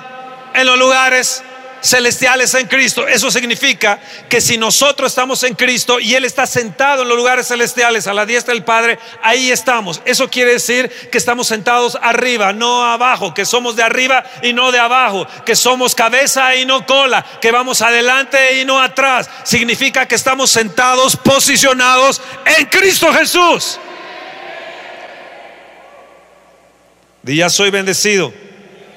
[0.54, 1.42] en los lugares
[1.82, 3.06] celestiales en Cristo.
[3.06, 7.48] Eso significa que si nosotros estamos en Cristo y Él está sentado en los lugares
[7.48, 10.00] celestiales a la diestra del Padre, ahí estamos.
[10.04, 14.72] Eso quiere decir que estamos sentados arriba, no abajo, que somos de arriba y no
[14.72, 19.28] de abajo, que somos cabeza y no cola, que vamos adelante y no atrás.
[19.44, 22.20] Significa que estamos sentados, posicionados
[22.58, 23.78] en Cristo Jesús.
[27.26, 28.32] Y ya soy bendecido.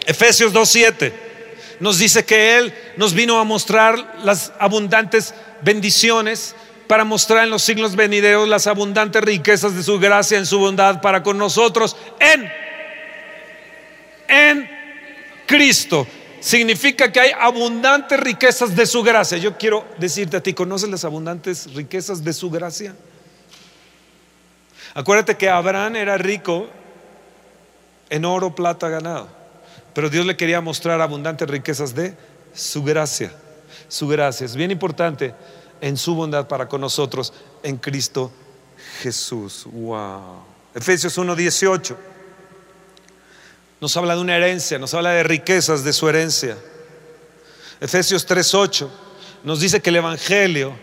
[0.06, 1.31] Efesios 2.7
[1.82, 6.56] nos dice que Él nos vino a mostrar las abundantes bendiciones
[6.88, 11.02] para mostrar en los siglos venideros las abundantes riquezas de su gracia en su bondad
[11.02, 12.52] para con nosotros en
[14.28, 14.70] en
[15.48, 16.06] Cristo.
[16.40, 19.40] Significa que hay abundantes riquezas de su gracia.
[19.40, 22.96] Yo quiero decirte a ti, ¿conoces las abundantes riquezas de su gracia?
[24.94, 26.70] Acuérdate que Abraham era rico
[28.10, 29.41] en oro, plata, ganado.
[29.94, 32.16] Pero Dios le quería mostrar abundantes riquezas de
[32.54, 33.34] su gracia.
[33.88, 35.34] Su gracia es bien importante
[35.82, 38.32] en su bondad para con nosotros en Cristo
[39.02, 39.66] Jesús.
[39.66, 40.44] Wow.
[40.74, 41.96] Efesios 1:18
[43.82, 46.56] nos habla de una herencia, nos habla de riquezas de su herencia.
[47.82, 48.88] Efesios 3:8
[49.44, 50.74] nos dice que el evangelio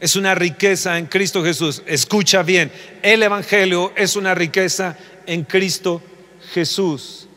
[0.00, 1.82] es una riqueza en Cristo Jesús.
[1.86, 6.02] Escucha bien, el evangelio es una riqueza en Cristo
[6.52, 7.28] Jesús.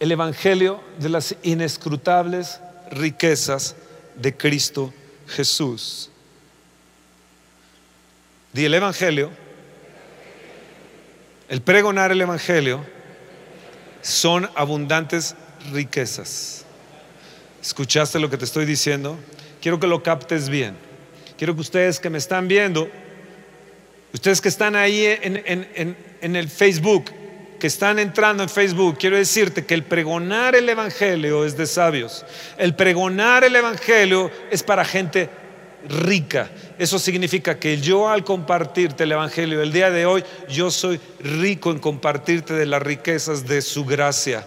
[0.00, 3.76] El Evangelio de las inescrutables riquezas
[4.14, 4.92] de Cristo
[5.26, 6.10] Jesús.
[8.52, 9.30] Di el Evangelio,
[11.48, 12.84] el pregonar el Evangelio,
[14.02, 15.34] son abundantes
[15.72, 16.64] riquezas.
[17.60, 19.18] ¿Escuchaste lo que te estoy diciendo?
[19.60, 20.76] Quiero que lo captes bien.
[21.36, 22.88] Quiero que ustedes que me están viendo
[24.12, 27.04] Ustedes que están ahí en, el Facebook,
[27.58, 32.24] que están entrando en Facebook, quiero decirte que el pregonar el Evangelio es de sabios.
[32.56, 35.28] El pregonar el Evangelio es para gente
[35.88, 36.50] rica.
[36.78, 41.70] Eso significa que yo al compartirte el Evangelio el día de hoy, yo soy rico
[41.70, 44.46] en compartirte de las riquezas de su gracia.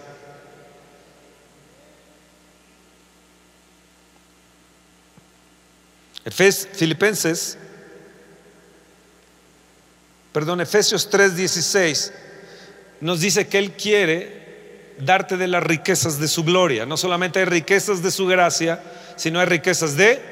[6.30, 7.58] Filipenses
[10.32, 12.12] perdón, Efesios 3:16,
[13.02, 16.86] nos dice que Él quiere darte de las riquezas de su gloria.
[16.86, 18.80] No solamente hay riquezas de su gracia,
[19.16, 20.22] sino hay riquezas de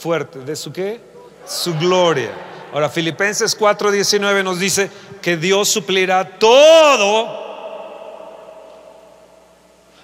[0.00, 1.00] fuerte, de su qué?
[1.44, 2.30] Su gloria.
[2.72, 7.46] Ahora, Filipenses 4:19 nos dice que Dios suplirá todo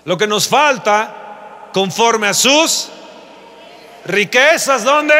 [0.04, 2.88] lo que nos falta conforme a sus
[4.04, 4.82] riquezas.
[4.82, 5.14] ¿Dónde?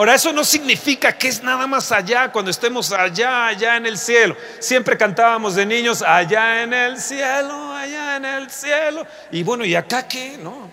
[0.00, 3.98] Ahora, eso no significa que es nada más allá, cuando estemos allá, allá en el
[3.98, 4.34] cielo.
[4.58, 9.06] Siempre cantábamos de niños, allá en el cielo, allá en el cielo.
[9.30, 10.38] Y bueno, ¿y acá qué?
[10.38, 10.70] No.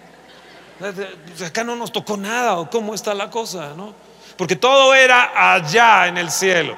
[1.45, 3.93] Acá no nos tocó nada, o cómo está la cosa, ¿no?
[4.37, 6.77] Porque todo era allá en el cielo.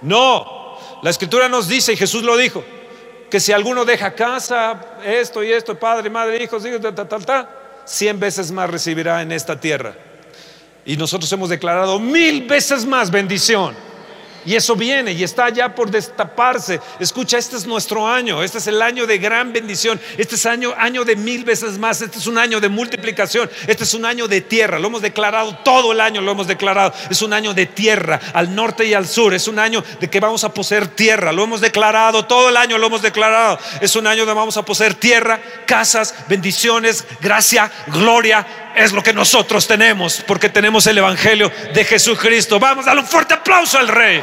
[0.00, 2.62] No, la escritura nos dice, y Jesús lo dijo,
[3.28, 7.48] que si alguno deja casa, esto y esto, padre, madre, hijos, hijos, tal, tal, tal,
[7.84, 9.96] cien veces más recibirá en esta tierra.
[10.86, 13.74] Y nosotros hemos declarado mil veces más bendición.
[14.46, 16.80] Y eso viene y está ya por destaparse.
[17.00, 20.74] Escucha, este es nuestro año, este es el año de gran bendición, este es año,
[20.76, 24.28] año de mil veces más, este es un año de multiplicación, este es un año
[24.28, 27.66] de tierra, lo hemos declarado todo el año, lo hemos declarado, es un año de
[27.66, 31.32] tierra al norte y al sur, es un año de que vamos a poseer tierra,
[31.32, 34.64] lo hemos declarado todo el año, lo hemos declarado, es un año de vamos a
[34.64, 41.50] poseer tierra, casas, bendiciones, gracia, gloria, es lo que nosotros tenemos, porque tenemos el Evangelio
[41.72, 42.58] de Jesucristo.
[42.58, 44.22] Vamos, dale un fuerte aplauso al Rey.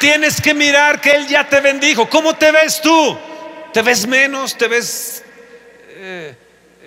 [0.00, 2.08] Tienes que mirar que Él ya te bendijo.
[2.08, 3.16] ¿Cómo te ves tú?
[3.72, 4.56] ¿Te ves menos?
[4.56, 5.22] ¿Te ves...
[5.90, 6.34] Eh,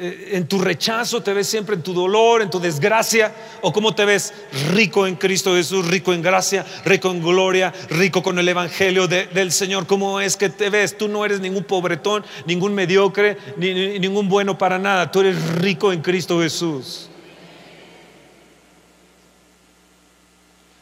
[0.04, 3.94] eh, en tu rechazo, te ves siempre en tu dolor, en tu desgracia, o cómo
[3.94, 4.34] te ves
[4.74, 9.52] rico en Cristo Jesús, rico en gracia, rico en gloria, rico con el Evangelio del
[9.52, 9.86] Señor.
[9.86, 10.98] ¿Cómo es que te ves?
[10.98, 15.12] Tú no eres ningún pobretón, ningún mediocre, ni, ningún bueno para nada.
[15.12, 17.11] Tú eres rico en Cristo Jesús.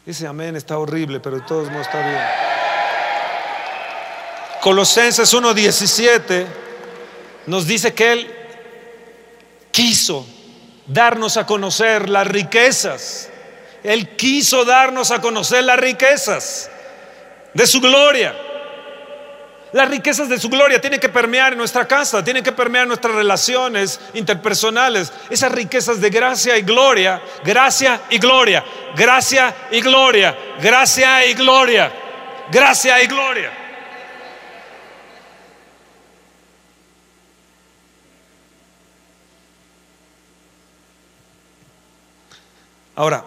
[0.06, 2.20] Ese amén está horrible, pero de todos modos está bien.
[4.60, 6.46] Colosenses 1:17
[7.46, 8.34] nos dice que Él
[9.70, 10.26] quiso
[10.86, 13.28] darnos a conocer las riquezas.
[13.82, 16.70] Él quiso darnos a conocer las riquezas
[17.54, 18.34] de su gloria
[19.72, 24.00] Las riquezas de su gloria tienen que permear nuestra casa, tienen que permear nuestras relaciones
[24.14, 25.12] interpersonales.
[25.30, 28.64] Esas riquezas de gracia y gloria, gracia y gloria,
[28.96, 31.92] gracia y gloria, gracia y gloria,
[32.50, 33.52] gracia y gloria.
[42.96, 43.24] Ahora,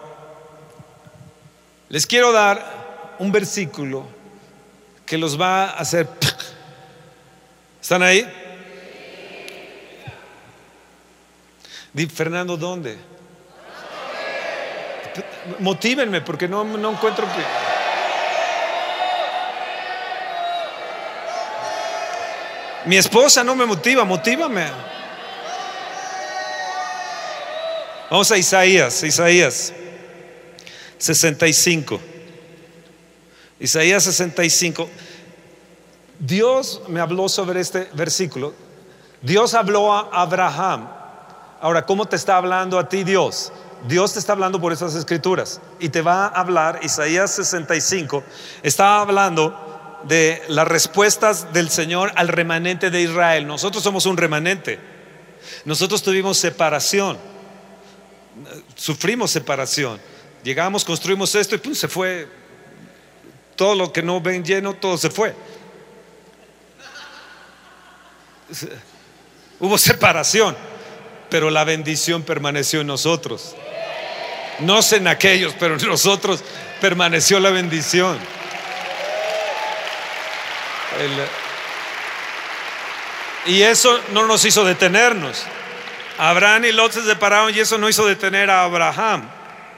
[1.88, 4.06] les quiero dar un versículo
[5.06, 6.08] que los va a hacer...
[7.84, 8.26] ¿Están ahí?
[11.92, 12.96] Di, Fernando, ¿dónde?
[15.58, 17.26] Motívenme porque no, no encuentro.
[22.86, 24.66] Mi esposa no me motiva, motívame.
[28.08, 29.74] Vamos a Isaías, Isaías
[30.96, 32.00] 65.
[33.60, 34.88] Isaías 65.
[36.18, 38.54] Dios me habló sobre este versículo.
[39.22, 40.88] Dios habló a Abraham.
[41.60, 43.52] Ahora, ¿cómo te está hablando a ti Dios?
[43.88, 48.24] Dios te está hablando por esas escrituras y te va a hablar, Isaías 65,
[48.62, 53.46] está hablando de las respuestas del Señor al remanente de Israel.
[53.46, 54.78] Nosotros somos un remanente.
[55.66, 57.18] Nosotros tuvimos separación,
[58.74, 60.00] sufrimos separación.
[60.42, 62.28] Llegamos, construimos esto y pum, se fue
[63.56, 65.34] todo lo que no ven lleno, todo se fue.
[69.60, 70.56] Hubo separación,
[71.30, 73.54] pero la bendición permaneció en nosotros.
[74.60, 76.42] No sé en aquellos, pero en nosotros
[76.80, 78.18] permaneció la bendición.
[83.46, 85.44] y eso no nos hizo detenernos.
[86.18, 89.28] Abraham y Lot se separaron y eso no hizo detener a Abraham.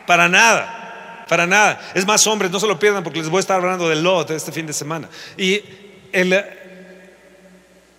[0.06, 1.24] Para nada.
[1.28, 1.80] Para nada.
[1.94, 4.30] Es más, hombres, no se lo pierdan porque les voy a estar hablando de Lot
[4.30, 5.08] este fin de semana.
[5.36, 5.62] Y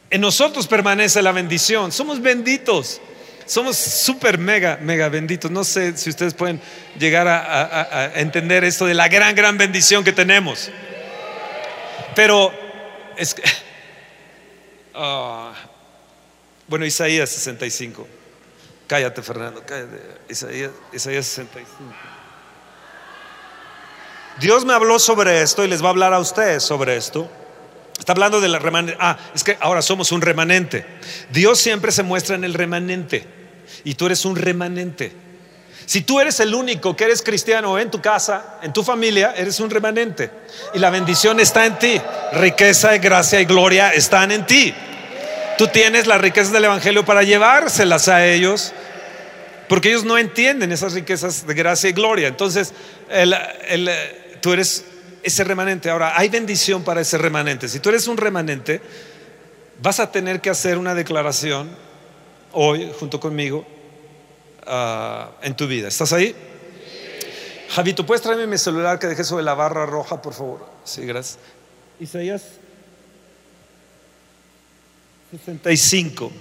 [0.09, 1.91] en nosotros permanece la bendición.
[1.91, 3.01] Somos benditos.
[3.45, 5.49] Somos súper mega, mega benditos.
[5.49, 6.61] No sé si ustedes pueden
[6.99, 10.69] llegar a, entender esto de la gran, gran bendición que tenemos.
[12.15, 12.53] Pero
[13.17, 13.43] es que...
[14.99, 15.53] Ah,
[16.67, 18.07] bueno, Isaías 65.
[18.87, 20.01] Cállate, Fernando, cállate.
[20.27, 21.93] Isaías, Isaías 65.
[24.39, 27.29] Dios me habló sobre esto y les va a hablar a ustedes sobre esto.
[27.97, 28.97] Está hablando de la remanente.
[28.99, 30.85] Ah, es que ahora somos un remanente.
[31.31, 33.25] Dios siempre se muestra en el remanente.
[33.83, 35.11] Y tú eres un remanente.
[35.85, 39.59] Si tú eres el único que eres cristiano en tu casa, en tu familia, eres
[39.59, 40.29] un remanente.
[40.73, 42.01] Y la bendición está en ti.
[42.33, 44.73] Riqueza, gracia y gloria están en ti.
[45.57, 48.73] Tú tienes las riquezas del Evangelio para llevárselas a ellos
[49.67, 52.27] porque ellos no entienden esas riquezas de gracia y gloria.
[52.27, 52.73] Entonces,
[54.41, 54.85] tú eres
[55.27, 55.89] ese remanente.
[55.89, 57.67] Ahora, hay bendición para ese remanente.
[57.67, 58.81] Si tú eres un remanente,
[59.81, 61.69] vas a tener que hacer una declaración
[62.53, 63.65] hoy, junto conmigo,
[64.65, 65.87] ah, en tu vida.
[65.87, 66.35] ¿Estás ahí?
[67.69, 70.65] Javito, ¿puedes traerme mi celular que dejé sobre la barra roja, por favor?
[70.83, 71.37] Sí, gracias.
[71.99, 72.43] Isaías
[75.31, 76.31] 65.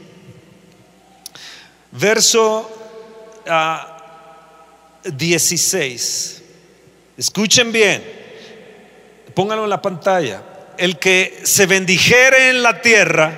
[1.92, 2.70] Verso
[5.04, 6.36] 16.
[6.38, 6.42] Ah,
[7.16, 8.15] Escuchen bien,
[9.36, 10.40] pónganlo en la pantalla.
[10.78, 13.32] El que se bendijere en la tierra,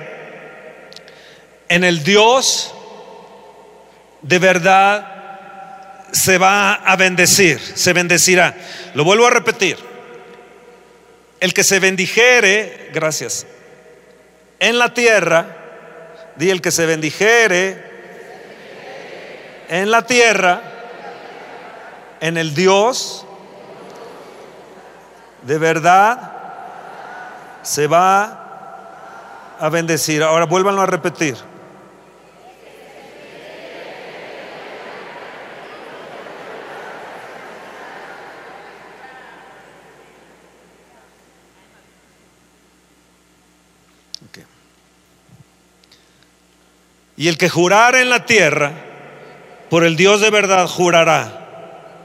[1.67, 2.73] en el Dios,
[4.21, 8.55] de verdad se va a bendecir, se bendecirá.
[8.93, 9.77] Lo vuelvo a repetir.
[11.41, 13.45] El que se bendijere, gracias,
[14.59, 15.57] en la tierra,
[16.37, 17.83] di el que se bendijere
[19.67, 20.61] en la tierra,
[22.21, 23.25] en el Dios
[25.43, 26.31] de verdad
[27.61, 30.23] se va a bendecir.
[30.23, 31.35] Ahora vuélvanlo a repetir.
[47.19, 48.71] Y el que jurara en la tierra,
[49.69, 51.99] por el Dios de verdad jurará,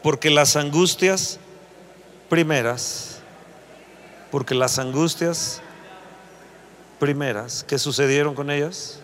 [0.00, 1.40] porque las angustias
[2.28, 3.20] primeras,
[4.30, 5.60] porque las angustias
[6.98, 9.00] primeras que sucedieron con ellas,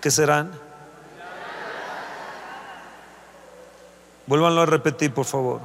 [0.00, 0.52] ¿qué serán?
[4.26, 5.60] Vuélvanlo a repetir, por favor.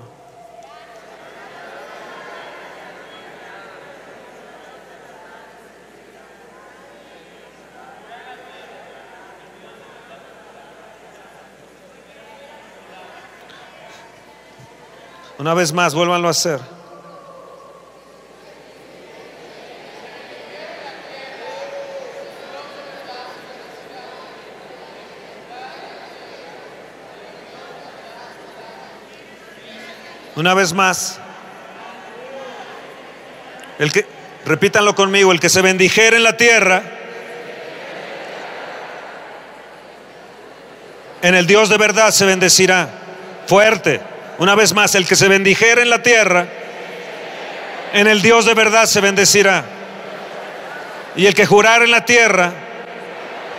[15.39, 16.59] Una vez más, vuélvanlo a hacer.
[30.35, 31.19] Una vez más.
[33.79, 34.05] El que
[34.45, 36.83] repítanlo conmigo, el que se bendijere en la tierra
[41.21, 42.89] en el Dios de verdad se bendecirá.
[43.47, 44.08] Fuerte.
[44.39, 46.47] Una vez más, el que se bendijera en la tierra,
[47.93, 49.65] en el Dios de verdad se bendecirá.
[51.15, 52.53] Y el que jurar en la tierra,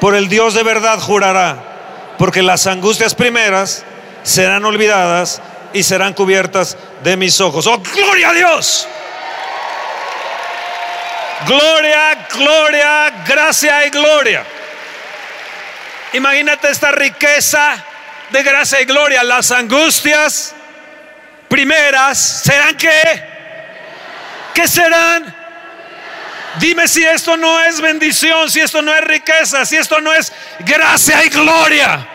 [0.00, 3.84] por el Dios de verdad jurará, porque las angustias primeras
[4.22, 5.42] serán olvidadas
[5.74, 7.66] y serán cubiertas de mis ojos.
[7.66, 8.88] ¡Oh, gloria a Dios!
[11.46, 14.44] Gloria, gloria, gracia y gloria.
[16.14, 17.84] Imagínate esta riqueza
[18.30, 19.22] de gracia y gloria.
[19.22, 20.54] Las angustias
[21.50, 23.24] primeras serán qué?
[24.54, 25.36] ¿Qué serán?
[26.58, 30.32] Dime si esto no es bendición, si esto no es riqueza, si esto no es
[30.60, 32.06] gracia y gloria.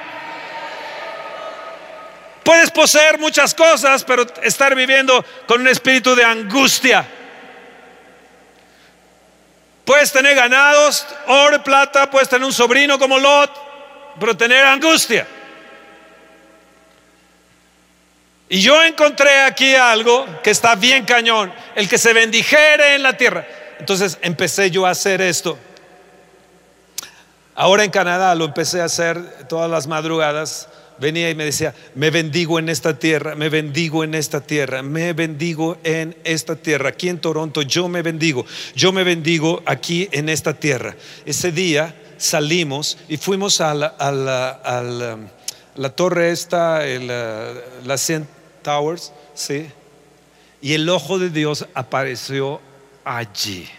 [2.43, 7.05] Puedes poseer muchas cosas, pero estar viviendo con un espíritu de angustia.
[9.83, 13.51] Puedes tener ganados, oro plata, puedes tener un sobrino como Lot,
[14.19, 15.27] pero tener angustia.
[18.47, 23.17] Y yo encontré aquí algo que está bien cañón, el que se bendijere en la
[23.17, 23.47] tierra.
[23.79, 25.57] Entonces empecé yo a hacer esto.
[27.55, 30.69] Ahora en Canadá lo empecé a hacer todas las madrugadas.
[30.97, 35.11] Venía y me decía, me bendigo en esta tierra, me bendigo en esta tierra, me
[35.13, 36.89] bendigo en esta tierra.
[36.89, 40.95] Aquí en Toronto yo me bendigo, yo me bendigo aquí en esta tierra.
[41.25, 43.95] Ese día salimos y fuimos a la,
[45.75, 48.34] la, torre esta, el, la Cent
[48.65, 49.67] Towers, ¿sí?
[50.59, 52.59] Y el ojo de Dios apareció
[53.03, 53.69] allí.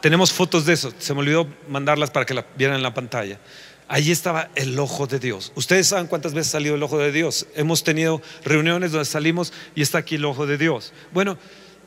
[0.00, 3.38] Tenemos fotos de eso, se me olvidó mandarlas para que la vieran en la pantalla.
[3.86, 5.52] Allí estaba el ojo de Dios.
[5.56, 7.46] Ustedes saben cuántas veces salió el ojo de Dios.
[7.54, 10.94] Hemos tenido reuniones donde salimos y está aquí el ojo de Dios.
[11.12, 11.36] Bueno,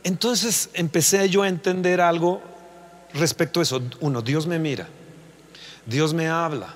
[0.03, 2.43] entonces empecé yo a entender algo
[3.15, 3.82] respecto a eso.
[4.01, 4.88] Uno, Dios me mira,
[5.88, 6.76] Dios me habla,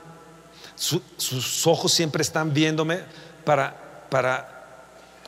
[0.76, 3.02] sus ojos siempre están viéndome
[3.44, 4.57] para, para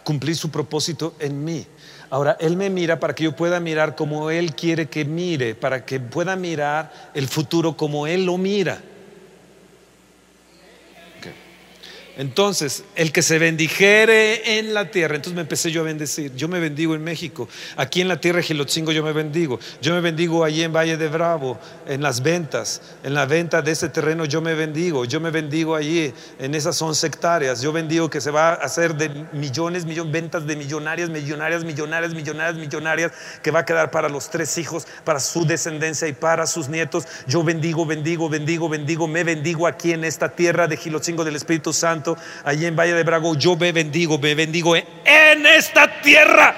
[0.10, 1.68] cumplir su propósito en mí.
[2.10, 5.86] Ahora, Él me mira para que yo pueda mirar como Él quiere que mire, para
[5.86, 8.82] que pueda mirar el futuro como Él lo mira.
[12.20, 16.36] Entonces, el que se bendijere en la tierra, entonces me empecé yo a bendecir.
[16.36, 17.47] Yo me bendigo en México.
[17.78, 19.57] Aquí en la tierra de Gilotzingo yo me bendigo.
[19.82, 21.57] Yo me bendigo allí en Valle de Bravo,
[21.88, 22.82] en las ventas.
[23.05, 25.05] En la venta de ese terreno yo me bendigo.
[25.05, 27.61] Yo me bendigo allí en esas 11 hectáreas.
[27.61, 32.13] Yo bendigo que se va a hacer de millones, millones, ventas de millonarias, millonarias, millonarias,
[32.13, 33.11] millonarias, millonarias,
[33.41, 37.05] que va a quedar para los tres hijos, para su descendencia y para sus nietos.
[37.28, 39.07] Yo bendigo, bendigo, bendigo, bendigo.
[39.07, 42.09] Me bendigo aquí en esta tierra de Gilotzingo del Espíritu Santo
[42.43, 46.55] allí en Valle de Brago, yo me bendigo, me bendigo en esta tierra.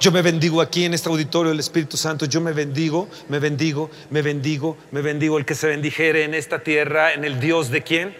[0.00, 2.26] Yo me bendigo aquí en este auditorio del Espíritu Santo.
[2.26, 5.38] Yo me bendigo, me bendigo, me bendigo, me bendigo.
[5.38, 8.16] El que se bendijere en esta tierra, en el Dios de quién?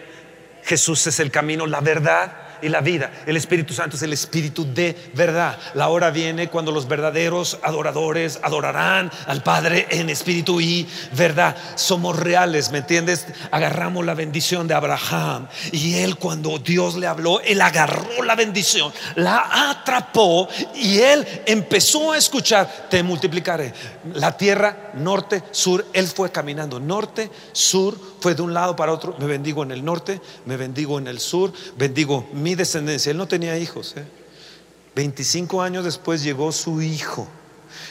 [0.63, 3.11] Jesús es el camino, la verdad y la vida.
[3.25, 5.57] El Espíritu Santo es el Espíritu de verdad.
[5.73, 11.55] La hora viene cuando los verdaderos adoradores adorarán al Padre en espíritu y verdad.
[11.75, 13.27] Somos reales, ¿me entiendes?
[13.51, 18.93] Agarramos la bendición de Abraham y él cuando Dios le habló, él agarró la bendición,
[19.15, 23.73] la atrapó y él empezó a escuchar, te multiplicaré.
[24.13, 29.15] La tierra, norte, sur, él fue caminando norte, sur, fue de un lado para otro.
[29.19, 33.11] Me bendigo en el norte, me bendigo en el sur, bendigo mi descendencia.
[33.11, 33.95] Él no tenía hijos.
[34.95, 35.65] 25 ¿eh?
[35.65, 37.27] años después llegó su hijo.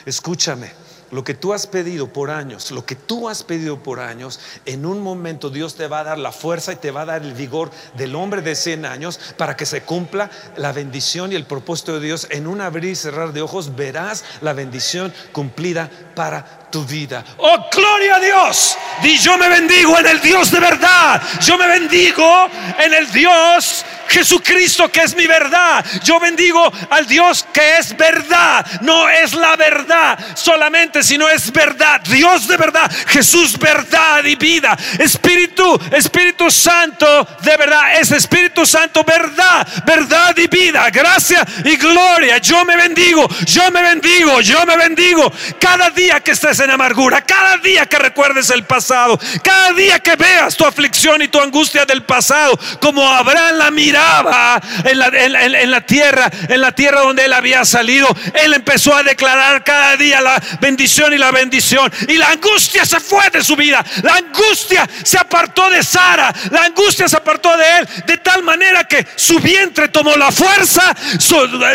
[0.06, 0.72] Escúchame,
[1.12, 4.86] lo que tú has pedido por años, lo que tú has pedido por años, en
[4.86, 7.34] un momento Dios te va a dar la fuerza y te va a dar el
[7.34, 11.94] vigor del hombre de 100 años para que se cumpla la bendición y el propósito
[11.94, 12.26] de Dios.
[12.30, 17.22] En un abrir y cerrar de ojos verás la bendición cumplida para tu vida.
[17.36, 18.78] Oh, gloria a Dios.
[19.02, 21.22] Di yo me bendigo en el Dios de verdad.
[21.40, 22.48] Yo me bendigo
[22.78, 25.84] en el Dios Jesucristo que es mi verdad.
[26.02, 28.64] Yo bendigo al Dios que es verdad.
[28.80, 32.00] No es la verdad solamente, sino es verdad.
[32.02, 32.90] Dios de verdad.
[33.08, 34.76] Jesús verdad y vida.
[34.98, 38.00] Espíritu, Espíritu Santo de verdad.
[38.00, 40.88] Es Espíritu Santo verdad, verdad y vida.
[40.90, 42.38] Gracia y gloria.
[42.38, 43.28] Yo me bendigo.
[43.46, 44.40] Yo me bendigo.
[44.40, 45.32] Yo me bendigo.
[45.58, 50.16] Cada día que estés en amargura, cada día que recuerdes el pasado, cada día que
[50.16, 55.70] veas tu aflicción y tu angustia del pasado, como Abraham la miraba en la, en,
[55.70, 60.20] la tierra, en la tierra donde él había salido, él empezó a declarar cada día
[60.20, 61.90] la bendición y la bendición.
[62.08, 63.84] Y la angustia se fue de su vida.
[64.02, 66.32] La angustia se apartó de Sara.
[66.50, 67.88] La angustia se apartó de él.
[68.06, 70.94] De tal manera que su vientre tomó la fuerza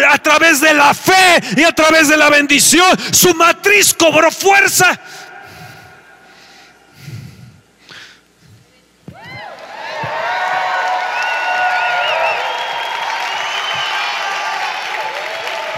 [0.10, 2.88] a través de la fe y a través de la bendición.
[3.12, 5.00] Su matriz cobró fuerza.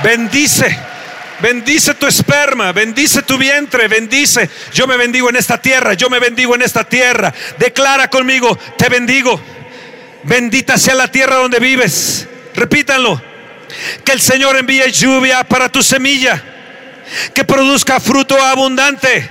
[0.04, 0.89] Bendice.
[1.42, 4.50] Bendice tu esperma, bendice tu vientre, bendice.
[4.74, 7.34] Yo me bendigo en esta tierra, yo me bendigo en esta tierra.
[7.58, 9.40] Declara conmigo, te bendigo.
[10.24, 12.28] Bendita sea la tierra donde vives.
[12.56, 13.22] Repítanlo.
[14.04, 16.44] Que el Señor envíe lluvia para tu semilla,
[17.34, 19.30] que produzca fruto abundante.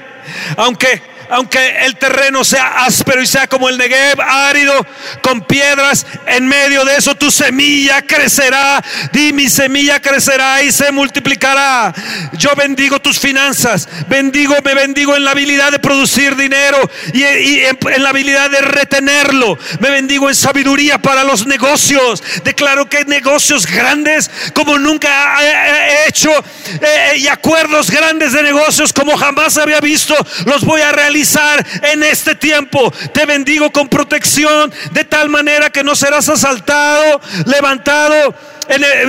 [0.56, 4.86] Aunque aunque el terreno sea áspero y sea como el Negev, árido,
[5.22, 8.82] con piedras, en medio de eso tu semilla crecerá.
[9.12, 11.92] Di mi semilla crecerá y se multiplicará.
[12.32, 16.78] Yo bendigo tus finanzas, bendigo, me bendigo en la habilidad de producir dinero
[17.12, 19.58] y, en, la habilidad de retenerlo.
[19.80, 22.22] Me bendigo en sabiduría para los negocios.
[22.44, 25.08] Declaro que negocios grandes como nunca
[25.42, 26.30] he hecho
[26.80, 30.14] eh, y acuerdos grandes de negocios como jamás había visto,
[30.46, 31.17] los voy a realizar
[31.82, 32.92] en este tiempo.
[33.12, 38.34] Te bendigo con protección de tal manera que no serás asaltado, levantado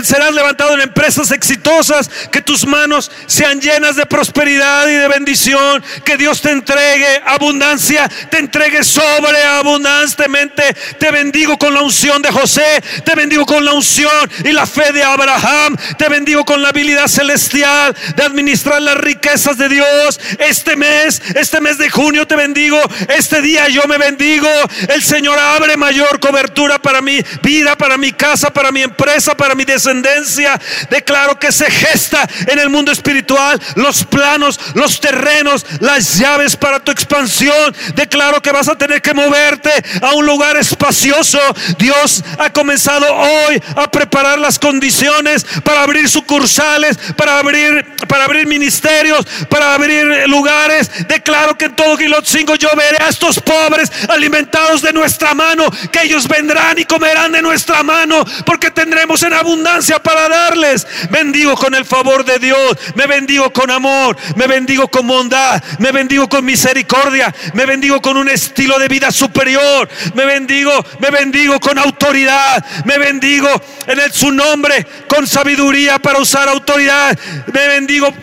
[0.03, 5.84] serás levantado en empresas exitosas, que tus manos sean llenas de prosperidad y de bendición,
[6.03, 10.64] que Dios te entregue abundancia, te entregue sobre abundantemente.
[10.97, 14.91] Te bendigo con la unción de José, te bendigo con la unción y la fe
[14.91, 20.20] de Abraham, te bendigo con la habilidad celestial de administrar las riquezas de Dios.
[20.39, 22.80] Este mes, este mes de junio te bendigo,
[23.10, 24.49] este día yo me bendigo.
[24.88, 29.49] El Señor abre mayor cobertura para mi vida, para mi casa, para mi empresa, para
[29.56, 30.60] mi descendencia.
[30.89, 36.80] Declaro que se gesta en el mundo espiritual los planos, los terrenos, las llaves para
[36.80, 37.76] tu expansión.
[37.95, 39.72] Declaro que vas a tener que moverte
[40.02, 41.39] a un lugar espacioso.
[41.78, 48.47] Dios ha comenzado hoy a preparar las condiciones para abrir sucursales, para abrir, para abrir
[48.47, 50.91] ministerios, para abrir lugares.
[51.08, 55.66] Declaro que en todo Gilot 5 yo veré a estos pobres alimentados de nuestra mano,
[55.91, 60.85] que ellos vendrán y comerán de nuestra mano, porque tendremos en abundancia para darles.
[61.09, 65.91] Bendigo con el favor de Dios, me bendigo con amor, me bendigo con bondad, me
[65.91, 71.59] bendigo con misericordia, me bendigo con un estilo de vida superior, me bendigo, me bendigo
[71.59, 73.49] con autoridad, me bendigo
[73.87, 77.17] en el, su nombre con sabiduría para usar autoridad,
[77.51, 78.13] me bendigo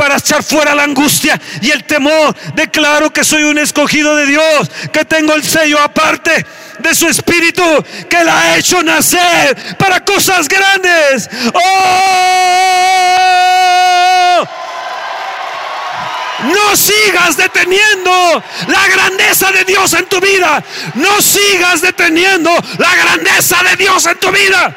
[0.00, 2.34] para echar fuera la angustia y el temor.
[2.54, 6.46] Declaro que soy un escogido de Dios, que tengo el sello aparte
[6.78, 7.62] de su espíritu
[8.08, 11.28] que la ha hecho nacer para cosas grandes.
[11.52, 12.80] ¡Oh!
[16.44, 20.64] No sigas deteniendo la grandeza de Dios en tu vida.
[20.94, 24.74] No sigas deteniendo la grandeza de Dios en tu vida.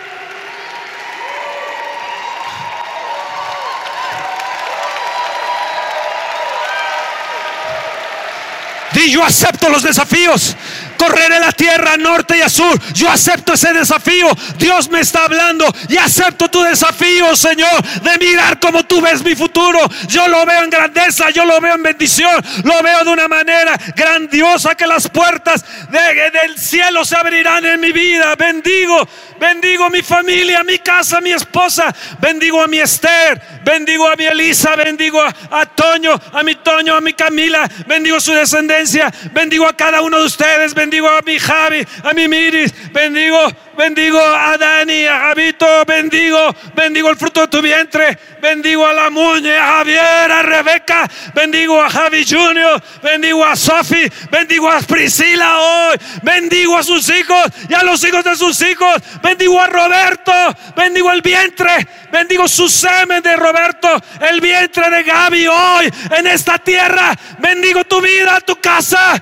[8.94, 10.56] Di yo acepto los desafíos
[11.04, 12.80] correré la tierra norte y a sur.
[12.94, 14.30] Yo acepto ese desafío.
[14.58, 19.36] Dios me está hablando y acepto tu desafío, Señor, de mirar como tú ves mi
[19.36, 19.80] futuro.
[20.08, 23.78] Yo lo veo en grandeza, yo lo veo en bendición, lo veo de una manera
[23.96, 28.36] grandiosa que las puertas del cielo se abrirán en mi vida.
[28.36, 29.08] Bendigo,
[29.40, 34.08] bendigo a mi familia, a mi casa, a mi esposa, bendigo a mi Esther, bendigo
[34.08, 39.12] a mi Elisa, bendigo a, Toño, a mi Toño, a mi Camila, bendigo su descendencia,
[39.32, 44.58] bendigo a cada uno de ustedes a mi Javi, a mi Miris, bendigo, bendigo a
[44.58, 49.78] Dani, a Javito, bendigo, bendigo el fruto de tu vientre, bendigo a la Muñe, a
[49.78, 56.78] Javier, a Rebeca, bendigo a Javi Junior, bendigo a Sofi, bendigo a Priscila hoy, bendigo
[56.78, 60.32] a sus hijos y a los hijos de sus hijos, bendigo a Roberto,
[60.76, 63.90] bendigo el vientre, bendigo su semen de Roberto,
[64.22, 69.22] el vientre de Gaby hoy en esta tierra, bendigo tu vida, tu casa.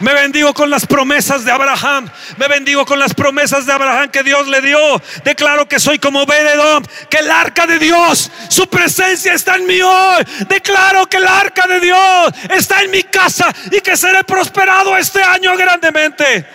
[0.00, 2.08] Me bendigo con las promesas de Abraham.
[2.36, 4.78] Me bendigo con las promesas de Abraham que Dios le dio.
[5.24, 9.80] Declaro que soy como Bededom, que el arca de Dios, su presencia está en mí
[9.80, 10.24] hoy.
[10.48, 15.22] Declaro que el arca de Dios está en mi casa y que seré prosperado este
[15.22, 16.46] año grandemente.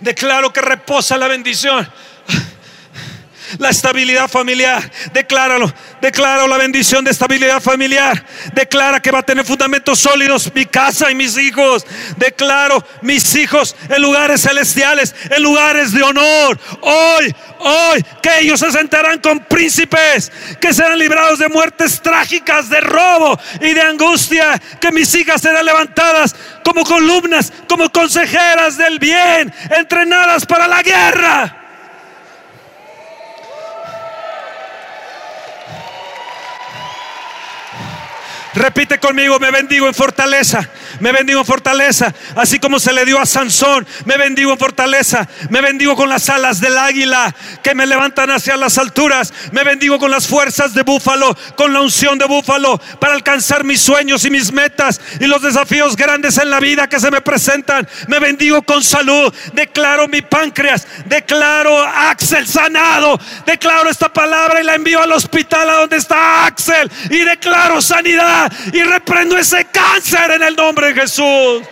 [0.00, 1.88] Declaro que reposa la bendición
[3.58, 8.24] La estabilidad familiar, decláralo, declaro la bendición de estabilidad familiar.
[8.54, 11.86] Declara que va a tener fundamentos sólidos mi casa y mis hijos.
[12.16, 16.58] Declaro mis hijos en lugares celestiales, en lugares de honor.
[16.80, 22.80] Hoy, hoy, que ellos se sentarán con príncipes, que serán librados de muertes trágicas, de
[22.80, 24.60] robo y de angustia.
[24.80, 26.34] Que mis hijas serán levantadas
[26.64, 31.61] como columnas, como consejeras del bien, entrenadas para la guerra.
[38.54, 40.68] Repite conmigo, me bendigo en fortaleza,
[41.02, 45.28] me bendigo en fortaleza, así como se le dio a Sansón, me bendigo en fortaleza,
[45.50, 49.98] me bendigo con las alas del águila que me levantan hacia las alturas, me bendigo
[49.98, 54.30] con las fuerzas de búfalo, con la unción de búfalo para alcanzar mis sueños y
[54.30, 58.62] mis metas y los desafíos grandes en la vida que se me presentan, me bendigo
[58.62, 65.10] con salud, declaro mi páncreas, declaro Axel sanado, declaro esta palabra y la envío al
[65.10, 66.90] hospital a donde está Axel.
[67.10, 71.62] Y declaro sanidad y reprendo ese cáncer en el nombre de Jesús.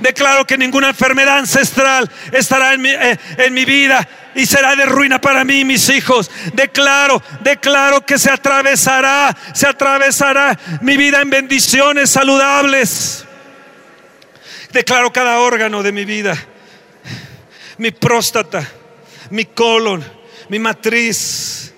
[0.00, 4.06] Declaro que ninguna enfermedad ancestral estará en mi, eh, en mi vida
[4.36, 6.30] y será de ruina para mí y mis hijos.
[6.54, 13.24] Declaro, declaro que se atravesará, se atravesará mi vida en bendiciones saludables.
[14.72, 16.36] Declaro cada órgano de mi vida,
[17.78, 18.64] mi próstata,
[19.30, 20.04] mi colon,
[20.48, 21.70] mi matriz,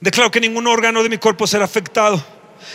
[0.00, 2.24] Declaro que ningún órgano de mi cuerpo será afectado.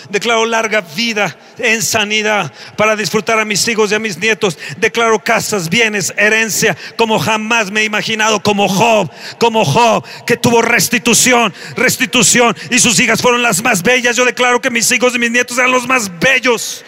[0.09, 4.57] Declaro larga vida en sanidad para disfrutar a mis hijos y a mis nietos.
[4.77, 9.09] Declaro casas, bienes, herencia, como jamás me he imaginado, como Job,
[9.39, 14.15] como Job, que tuvo restitución, restitución, y sus hijas fueron las más bellas.
[14.15, 16.83] Yo declaro que mis hijos y mis nietos eran los más bellos.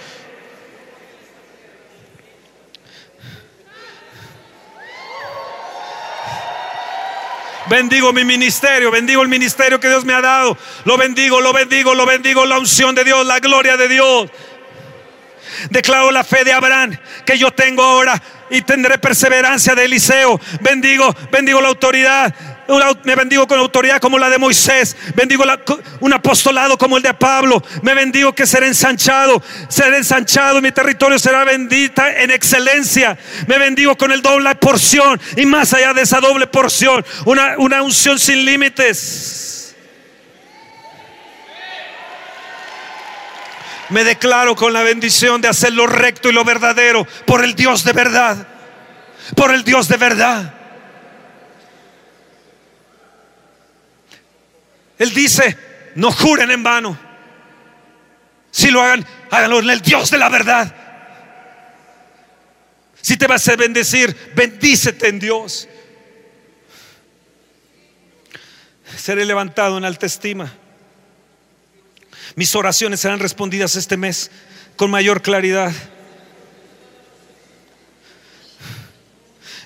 [7.69, 10.57] Bendigo mi ministerio, bendigo el ministerio que Dios me ha dado.
[10.85, 14.29] Lo bendigo, lo bendigo, lo bendigo, la unción de Dios, la gloria de Dios.
[15.69, 20.39] Declaro la fe de Abraham que yo tengo ahora y tendré perseverancia de Eliseo.
[20.61, 22.33] Bendigo, bendigo la autoridad.
[23.03, 24.95] Me bendigo con autoridad como la de Moisés.
[25.15, 25.43] Bendigo
[26.01, 27.63] un apostolado como el de Pablo.
[27.81, 29.41] Me bendigo que seré ensanchado.
[29.69, 30.61] Seré ensanchado.
[30.61, 33.17] Mi territorio será bendita en excelencia.
[33.47, 35.19] Me bendigo con el doble porción.
[35.37, 39.75] Y más allá de esa doble porción, una, una unción sin límites.
[43.89, 47.85] Me declaro con la bendición de hacer lo recto y lo verdadero por el Dios
[47.85, 48.47] de verdad.
[49.35, 50.56] Por el Dios de verdad.
[54.97, 55.57] Él dice,
[55.95, 56.97] no juren en vano.
[58.51, 60.73] Si lo hagan, háganlo en el Dios de la verdad.
[63.01, 65.67] Si te vas a bendecir, bendícete en Dios.
[68.97, 70.53] Seré levantado en alta estima.
[72.35, 74.31] Mis oraciones serán respondidas este mes
[74.75, 75.71] con mayor claridad.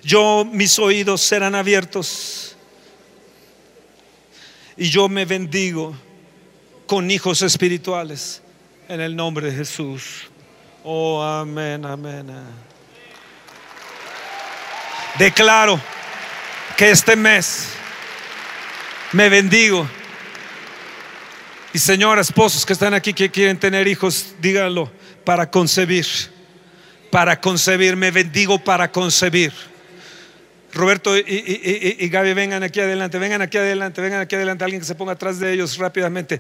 [0.04, 2.51] Yo, mis oídos serán abiertos.
[4.78, 5.96] Y yo me bendigo
[6.88, 8.42] con hijos espirituales
[8.88, 10.30] en el nombre de Jesús.
[10.84, 12.28] Oh, amén, amén.
[15.18, 15.80] Declaro
[16.78, 17.70] que este mes
[19.12, 19.88] me bendigo
[21.74, 24.92] y señoras, esposos que están aquí que quieren tener hijos, díganlo,
[25.24, 26.06] para concebir,
[27.10, 29.54] para concebir, me bendigo para concebir.
[30.74, 34.96] Roberto y, Gaby, vengan aquí adelante, vengan aquí adelante, vengan aquí adelante, alguien que se
[34.96, 36.40] ponga atrás de ellos rápidamente.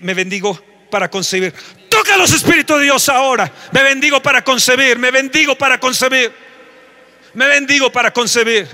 [0.00, 1.54] Me bendigo para concebir.
[1.88, 3.50] Toca los espíritus de Dios ahora.
[3.72, 6.32] Me bendigo para concebir, me bendigo para concebir.
[7.34, 8.66] Me bendigo para concebir.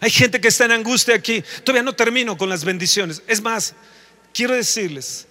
[0.00, 1.42] Hay gente que está en angustia aquí.
[1.64, 3.22] Todavía no termino con las bendiciones.
[3.26, 3.74] Es más,
[4.32, 5.26] quiero decirles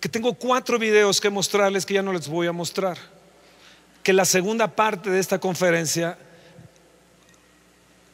[0.00, 2.96] que tengo cuatro videos que mostrarles que ya no les voy a mostrar.
[4.02, 6.16] Que la segunda parte de esta conferencia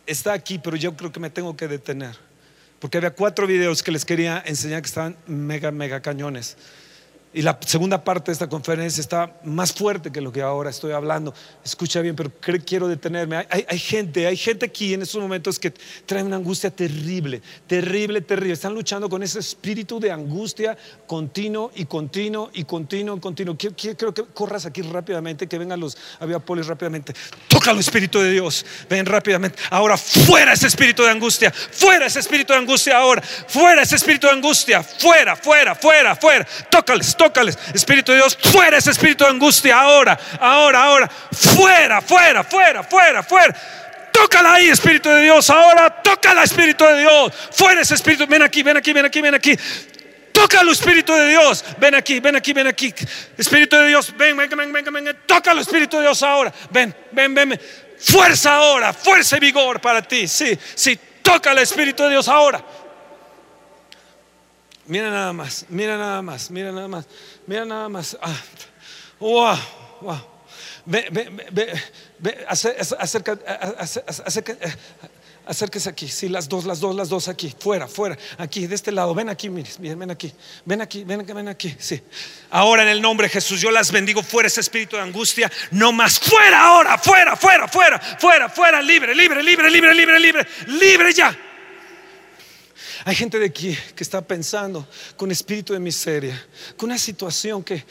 [0.06, 2.16] está aquí, pero yo creo que me tengo que detener.
[2.78, 6.56] Porque había cuatro videos que les quería enseñar que estaban mega, mega cañones.
[7.36, 10.92] Y la segunda parte de esta conferencia está más fuerte que lo que ahora estoy
[10.92, 11.34] hablando.
[11.64, 12.30] Escucha bien, pero
[12.64, 13.44] quiero detenerme.
[13.50, 15.72] Hay, gente, hay gente aquí en estos momentos que
[16.06, 18.54] trae una angustia terrible, terrible, terrible.
[18.54, 20.78] Están luchando con ese espíritu de angustia
[21.08, 23.56] continuo y continuo y continuo y continuo.
[23.56, 27.14] Quiero, que corras aquí rápidamente, que vengan los aviapolis rápidamente.
[27.48, 28.64] Toca el Espíritu de Dios.
[28.88, 29.58] Ven rápidamente.
[29.70, 31.50] Ahora, fuera ese espíritu de angustia.
[31.50, 33.22] Fuera ese espíritu de angustia ahora.
[33.22, 34.84] Fuera ese espíritu de angustia.
[34.84, 36.46] Fuera, fuera, fuera, fuera.
[36.70, 37.23] Tócales tócales.
[37.74, 41.10] Espíritu de Dios, fuera ese espíritu de angustia ahora, ahora, ahora.
[41.32, 43.54] Fuera, fuera, fuera, fuera, fuera.
[44.12, 45.50] Tócala ahí, Espíritu de Dios.
[45.50, 47.32] Ahora, tócala, Espíritu de Dios.
[47.50, 48.26] Fuera ese Espíritu.
[48.28, 49.58] Ven aquí, ven aquí, ven aquí, ven aquí.
[50.32, 51.64] Tócalo, Espíritu de Dios.
[51.78, 52.94] Ven aquí, ven aquí, ven aquí.
[53.36, 55.18] Espíritu de Dios, ven, ven, ven, ven, ven.
[55.26, 56.52] Tócalo, Espíritu de Dios ahora.
[56.70, 57.60] Ven, ven, ven.
[57.98, 60.28] Fuerza ahora, fuerza y vigor para ti.
[60.28, 62.64] Sí, sí, tócalo, Espíritu de Dios ahora.
[64.86, 67.06] Mira nada más, mira nada más, mira nada más,
[67.46, 68.18] mira nada más.
[68.20, 68.36] Ah,
[69.18, 69.56] wow,
[70.02, 70.20] wow.
[70.86, 71.82] Ve, ve, ve,
[72.18, 73.38] ve, acerca,
[74.22, 74.56] acerca,
[75.46, 76.08] acérquese aquí.
[76.08, 77.54] Sí, las dos, las dos, las dos aquí.
[77.58, 78.18] Fuera, fuera.
[78.36, 79.14] Aquí, de este lado.
[79.14, 80.30] Ven aquí, miren, ven aquí.
[80.66, 81.74] Ven aquí, ven, ven aquí.
[81.78, 82.02] Sí.
[82.50, 84.22] Ahora en el nombre de Jesús, yo las bendigo.
[84.22, 85.50] Fuera ese espíritu de angustia.
[85.70, 86.18] No más.
[86.18, 86.98] Fuera ahora.
[86.98, 88.82] Fuera, fuera, fuera, fuera, fuera.
[88.82, 90.46] Libre, libre, libre, libre, libre, libre.
[90.66, 91.34] Libre ya.
[93.06, 94.88] Hay gente de aquí que está pensando
[95.18, 96.42] con espíritu de miseria,
[96.74, 97.84] con una situación que,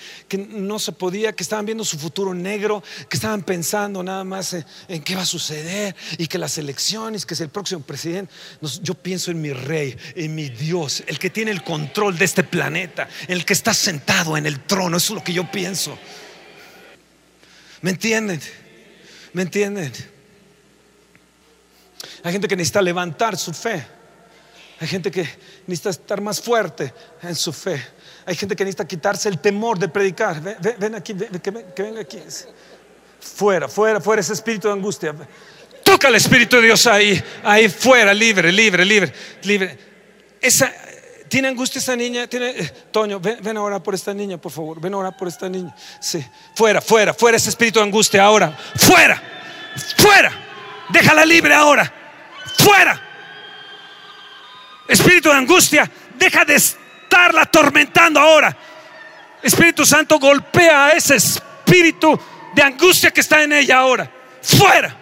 [0.50, 4.56] no se podía, que estaban viendo su futuro negro, que estaban pensando nada más
[4.88, 8.34] en, qué va a suceder y que las elecciones, que es el próximo presidente.
[8.82, 12.44] yo pienso en mi rey, en mi Dios, el que tiene el control de este
[12.44, 14.98] planeta, el que está sentado en el trono.
[14.98, 15.96] Eso es lo que yo pienso.
[17.82, 18.42] ¿Me entienden?
[19.34, 19.94] ¿Me entienden?
[22.24, 23.86] Hay gente que necesita levantar su fe.
[24.80, 25.28] Hay gente que
[25.68, 27.82] necesita estar más fuerte en su fe.
[28.26, 30.42] Hay gente que necesita quitarse el temor de predicar.
[30.42, 32.20] Ven, aquí, que, venga aquí.
[33.20, 35.16] Fuera, fuera, fuera ese espíritu de angustia.
[35.84, 39.14] Toca el Espíritu de Dios ahí, ahí fuera, libre, libre, libre,
[39.44, 39.78] libre.
[40.40, 40.74] Esa,
[41.34, 42.28] ¿Tiene angustia esa niña?
[42.28, 44.80] ¿Tiene, eh, Toño, ven, ven ahora por esta niña, por favor.
[44.80, 45.76] Ven ahora por esta niña.
[46.00, 46.24] Sí.
[46.56, 48.56] Fuera, fuera, fuera ese espíritu de angustia ahora.
[48.76, 49.22] Fuera,
[49.98, 50.32] fuera.
[50.90, 51.92] Déjala libre ahora.
[52.60, 53.13] Fuera.
[54.88, 58.56] Espíritu de angustia, deja de estarla atormentando ahora.
[59.42, 62.20] Espíritu Santo golpea a ese espíritu
[62.54, 64.12] de angustia que está en ella ahora.
[64.42, 64.98] Fuera.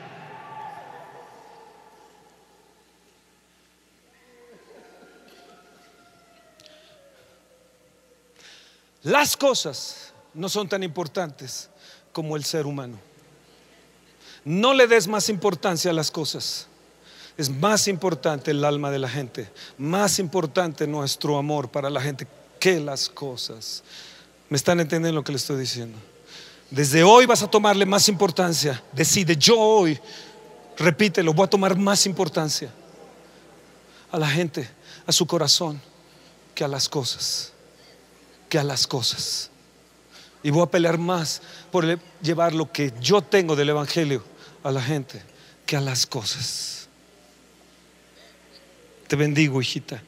[9.03, 11.69] Las cosas no son tan importantes
[12.11, 12.99] como el ser humano.
[14.43, 16.67] No le des más importancia a las cosas.
[17.38, 22.27] Es más importante el alma de la gente, más importante nuestro amor para la gente
[22.59, 23.84] que las cosas.
[24.49, 25.97] ¿Me están entendiendo lo que le estoy diciendo?
[26.69, 28.82] Desde hoy vas a tomarle más importancia.
[28.93, 29.99] Decide, yo hoy,
[30.77, 32.71] repítelo, voy a tomar más importancia
[34.11, 34.69] a la gente,
[35.05, 35.82] a su corazón,
[36.53, 37.53] que a las cosas,
[38.49, 39.49] que a las cosas.
[40.43, 41.86] Y voy a pelear más por
[42.21, 44.23] llevar lo que yo tengo del Evangelio
[44.63, 45.21] a la gente
[45.65, 46.80] que a las cosas.
[49.12, 50.01] Te bendigo, hijita.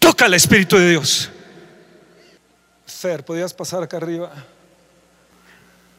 [0.00, 1.30] Toca el Espíritu de Dios.
[2.84, 4.32] Fer, ¿podrías pasar acá arriba?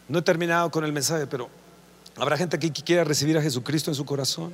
[0.10, 1.50] No he terminado con el mensaje, pero
[2.18, 4.52] habrá gente aquí que quiera recibir a Jesucristo en su corazón.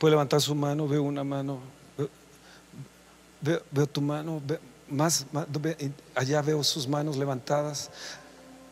[0.00, 1.58] Puede levantar su mano, veo una mano,
[3.42, 4.40] veo, tu mano,
[4.88, 5.26] más,
[6.14, 7.90] allá veo sus manos levantadas.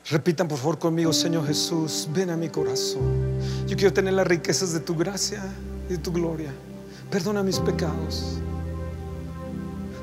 [0.08, 3.38] Repitan por favor conmigo, Señor Jesús, ven a mi corazón.
[3.66, 5.44] Yo quiero tener las riquezas de tu gracia
[5.90, 6.50] y de tu gloria.
[7.12, 8.38] Perdona mis pecados.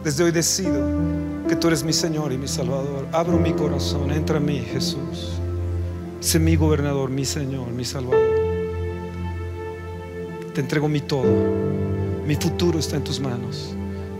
[0.03, 0.79] Desde hoy decido
[1.47, 3.07] que tú eres mi Señor y mi Salvador.
[3.11, 5.31] Abro mi corazón, entra a mí, Jesús.
[6.19, 8.29] Sé mi gobernador, mi Señor, mi Salvador.
[10.53, 11.23] Te entrego mi todo.
[12.27, 13.73] Mi futuro está en tus manos.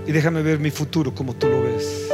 [0.08, 2.10] Y déjame ver mi futuro como tú lo ves.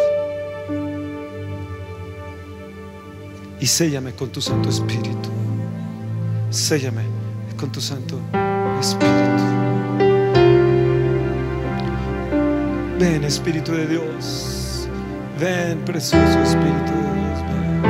[3.61, 5.29] Y séllame con tu Santo Espíritu.
[6.49, 7.03] Séllame
[7.57, 8.19] con tu Santo
[8.81, 9.64] Espíritu.
[12.99, 14.87] Ven Espíritu de Dios.
[15.37, 17.41] Ven precioso Espíritu de Dios.
[17.49, 17.81] Ven,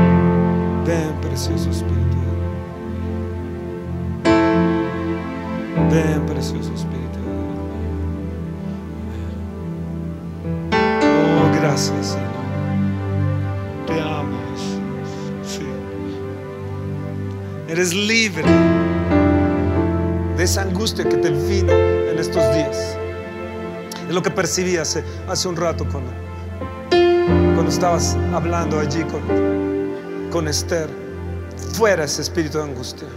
[0.84, 2.26] ven precioso Espíritu de
[4.24, 5.92] Dios.
[5.92, 7.56] Ven precioso Espíritu de Dios.
[10.74, 12.26] Oh, gracias Señor.
[13.86, 14.40] Te amo.
[15.44, 15.68] Sí.
[17.68, 18.50] Eres libre
[20.36, 22.95] de esa angustia que te vino en estos días.
[24.16, 26.10] Lo que percibí hace, hace un rato cuando,
[26.90, 29.22] cuando estabas hablando allí con,
[30.32, 30.88] con Esther.
[31.74, 33.10] Fuera ese espíritu de angustia.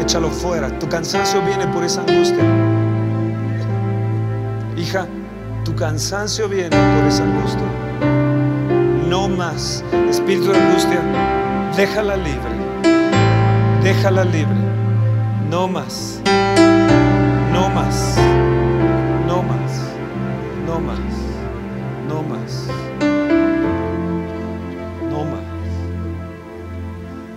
[0.00, 0.70] Échalo fuera.
[0.78, 2.44] Tu cansancio viene por esa angustia.
[4.78, 5.06] Hija,
[5.66, 7.66] tu cansancio viene por esa angustia.
[9.06, 11.02] No más espíritu de angustia
[11.76, 12.53] Déjala libre.
[13.84, 14.56] Déjala libre.
[15.50, 16.18] No más.
[17.52, 18.16] No más.
[19.26, 19.90] No más.
[20.66, 20.98] No más.
[22.08, 22.66] No más.
[25.10, 25.42] No más.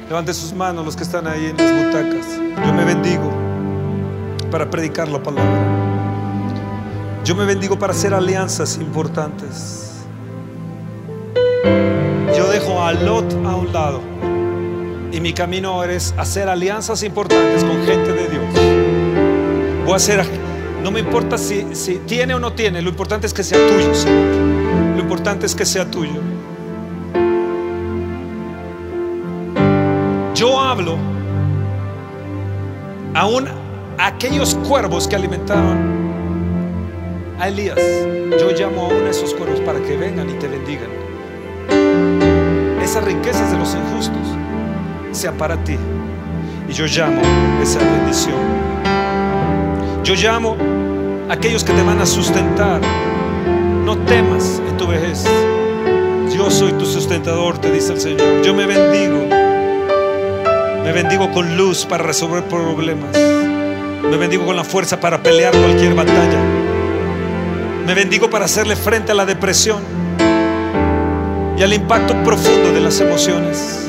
[0.08, 2.40] Levante sus manos los que están ahí en las butacas.
[2.66, 3.30] Yo me bendigo
[4.50, 5.52] para predicar la palabra.
[7.26, 10.06] Yo me bendigo para hacer alianzas importantes.
[12.38, 14.00] Yo dejo a Lot a un lado
[15.18, 18.46] y mi camino es hacer alianzas importantes con gente de Dios.
[19.84, 20.24] Voy a hacer,
[20.84, 23.96] no me importa si, si tiene o no tiene, lo importante es que sea tuyo,
[23.96, 24.96] Señor.
[24.96, 26.22] Lo importante es que sea tuyo.
[30.36, 31.00] Yo hablo
[33.16, 33.48] aún
[33.98, 35.80] a aquellos cuervos que alimentaron
[37.40, 37.80] a Elías.
[38.40, 40.92] Yo llamo aún a esos cuervos para que vengan y te bendigan.
[42.84, 44.37] Esas riquezas de los injustos
[45.18, 45.76] sea para ti.
[46.70, 47.22] Y yo llamo
[47.62, 48.36] esa bendición.
[50.04, 50.56] Yo llamo
[51.28, 52.82] a aquellos que te van a sustentar.
[53.84, 55.26] No temas en tu vejez.
[56.36, 58.44] Yo soy tu sustentador, te dice el Señor.
[58.44, 59.26] Yo me bendigo.
[60.84, 63.18] Me bendigo con luz para resolver problemas.
[64.10, 66.40] Me bendigo con la fuerza para pelear cualquier batalla.
[67.86, 69.82] Me bendigo para hacerle frente a la depresión
[71.58, 73.87] y al impacto profundo de las emociones.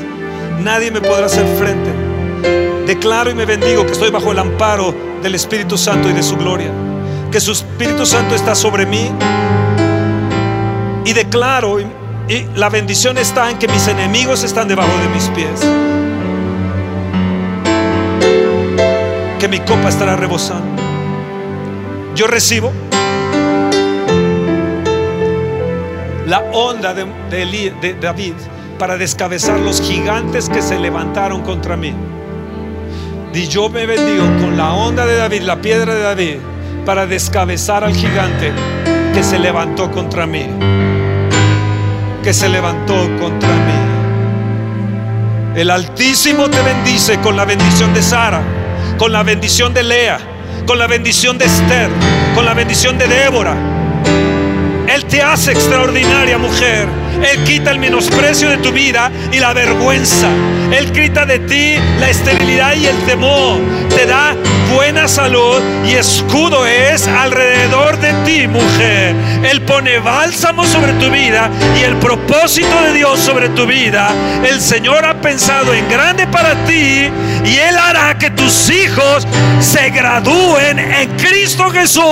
[0.61, 1.91] Nadie me podrá hacer frente.
[2.85, 6.35] Declaro y me bendigo que estoy bajo el amparo del Espíritu Santo y de su
[6.37, 6.71] gloria.
[7.31, 9.11] Que su Espíritu Santo está sobre mí.
[11.05, 11.87] Y declaro, y,
[12.55, 15.65] la bendición está en que mis enemigos están debajo de mis pies.
[19.39, 20.83] que mi copa estará rebosando.
[22.13, 22.73] Yo recibo
[26.27, 27.05] la onda de,
[27.81, 28.33] de, David
[28.79, 31.93] para descabezar los gigantes que se levantaron contra mí.
[33.33, 36.37] Y yo me bendigo con la onda de David, la piedra de David,
[36.85, 38.51] para descabezar al gigante
[39.13, 40.47] que se levantó contra mí.
[42.23, 43.79] Que se levantó contra mí.
[45.55, 48.41] El Altísimo te bendice con la bendición de Sara
[48.99, 50.19] con la bendición de Lea,
[50.67, 51.89] con la bendición de Esther,
[52.35, 53.55] con la bendición de Débora.
[54.93, 56.87] Él te hace extraordinaria mujer.
[57.23, 60.29] Él quita el menosprecio de tu vida y la vergüenza.
[60.71, 63.59] Él quita de ti la esterilidad y el temor.
[63.89, 64.35] Te da
[64.73, 69.15] buena salud y escudo es alrededor de ti, mujer.
[69.43, 71.49] Él pone bálsamo sobre tu vida
[71.79, 74.09] y el propósito de Dios sobre tu vida.
[74.43, 77.09] El Señor ha pensado en grande para ti
[77.45, 79.27] y Él hará que tus hijos
[79.59, 82.03] se gradúen en Cristo Jesús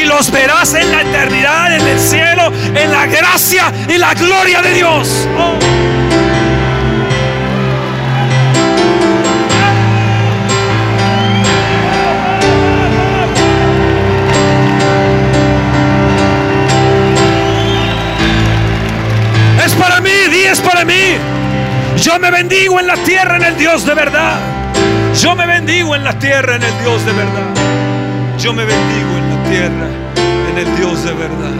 [0.00, 4.62] y los verás en la eternidad, en el cielo, en la gracia y la gloria
[4.62, 5.28] de Dios.
[5.36, 5.97] Oh.
[20.88, 22.00] Mí.
[22.02, 24.38] Yo me bendigo en la tierra en el Dios de verdad.
[25.20, 28.38] Yo me bendigo en la tierra en el Dios de verdad.
[28.38, 29.88] Yo me bendigo en la tierra
[30.50, 31.54] en el Dios de verdad.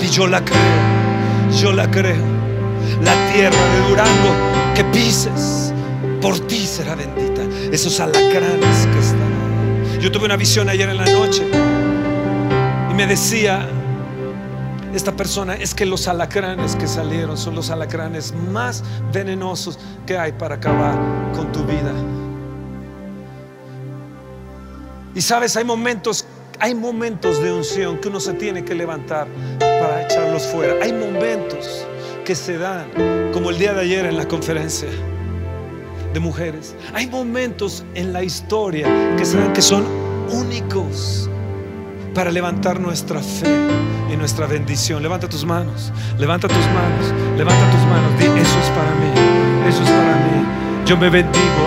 [0.00, 0.58] Y yo la creo.
[1.60, 2.24] Yo la creo.
[3.02, 4.34] La tierra de Durango
[4.74, 5.72] que pises,
[6.20, 7.42] por ti será bendita.
[7.72, 10.00] Esos alacranes que están.
[10.00, 11.42] Yo tuve una visión ayer en la noche
[12.90, 13.66] y me decía,
[14.94, 20.32] esta persona es que los alacranes que salieron son los alacranes más venenosos que hay
[20.32, 20.96] para acabar
[21.34, 21.92] con tu vida.
[25.16, 26.24] Y sabes, hay momentos,
[26.60, 29.26] hay momentos de unción que uno se tiene que levantar
[29.58, 30.74] para echarlos fuera.
[30.82, 31.86] Hay momentos
[32.24, 32.86] que se dan,
[33.32, 34.88] como el día de ayer en la conferencia
[36.12, 36.76] de mujeres.
[36.92, 38.86] Hay momentos en la historia
[39.16, 39.84] que se dan que son
[40.30, 41.28] únicos
[42.14, 43.68] para levantar nuestra fe
[44.10, 45.02] y nuestra bendición.
[45.02, 48.18] Levanta tus manos, levanta tus manos, levanta tus manos.
[48.18, 50.84] Di, eso es para mí, eso es para mí.
[50.86, 51.64] Yo me bendigo,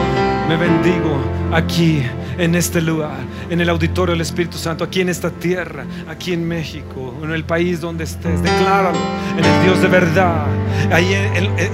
[0.48, 1.20] me bendigo
[1.52, 2.04] aquí
[2.38, 3.20] en este lugar,
[3.50, 7.44] en el auditorio del Espíritu Santo, aquí en esta tierra, aquí en México, en el
[7.44, 8.42] país donde estés.
[8.42, 8.98] Decláralo
[9.38, 10.46] en el Dios de verdad.
[10.92, 11.16] Ahí,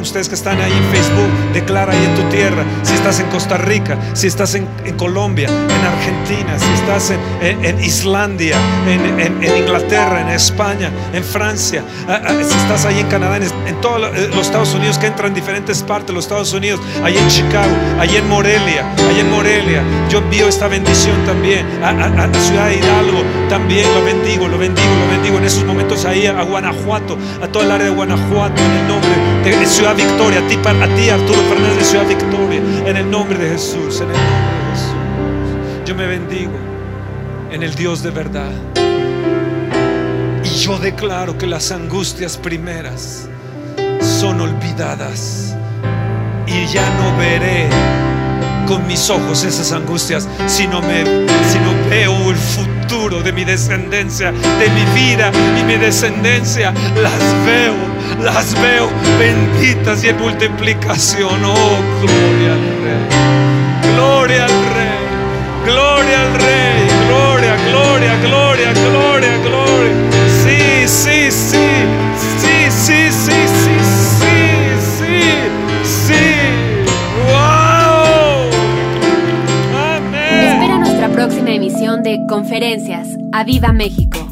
[0.01, 2.64] ustedes que están ahí en Facebook, declara ahí en tu tierra.
[2.84, 7.11] Si estás en Costa Rica, si estás en, Colombia, en Argentina, si estás
[7.41, 8.57] en, Islandia,
[8.88, 14.16] en, Inglaterra, en España, en Francia, ah, ah, si estás ahí en Canadá, en, todos
[14.16, 17.28] eh, los Estados Unidos, que entran en diferentes partes de los Estados Unidos, ahí en
[17.28, 19.84] Chicago, ahí en Morelia, ahí en Morelia.
[20.09, 23.23] Yo envío esta bendición también a, la ciudad de Hidalgo.
[23.49, 27.65] También lo bendigo, lo bendigo, lo bendigo en esos momentos ahí a Guanajuato, a toda
[27.65, 29.09] el área de Guanajuato, en el nombre
[29.43, 33.39] de Ciudad Victoria, a ti, a ti Arturo Fernández de Ciudad Victoria, en el nombre
[33.39, 35.85] de Jesús, en el nombre de Jesús.
[35.85, 36.51] Yo me bendigo
[37.51, 38.51] en el Dios de verdad.
[40.43, 43.27] Y yo declaro que las angustias primeras
[43.99, 45.55] son olvidadas
[46.45, 48.12] y ya no veré
[48.68, 51.03] con mis ojos esas angustias, sino, me,
[51.89, 56.74] veo el futuro de mi descendencia, de mi vida y mi descendencia.
[57.01, 57.76] Las veo,
[58.24, 58.89] las veo
[59.20, 61.43] benditas y en multiplicación.
[61.45, 65.03] Oh, gloria al Rey, gloria al Rey,
[65.66, 69.93] gloria al Rey, gloria, gloria, gloria, gloria, gloria.
[70.43, 71.72] Sí, sí, sí,
[81.43, 83.17] próxima emisión de Conferencias.
[83.33, 84.22] ¡A Viva México!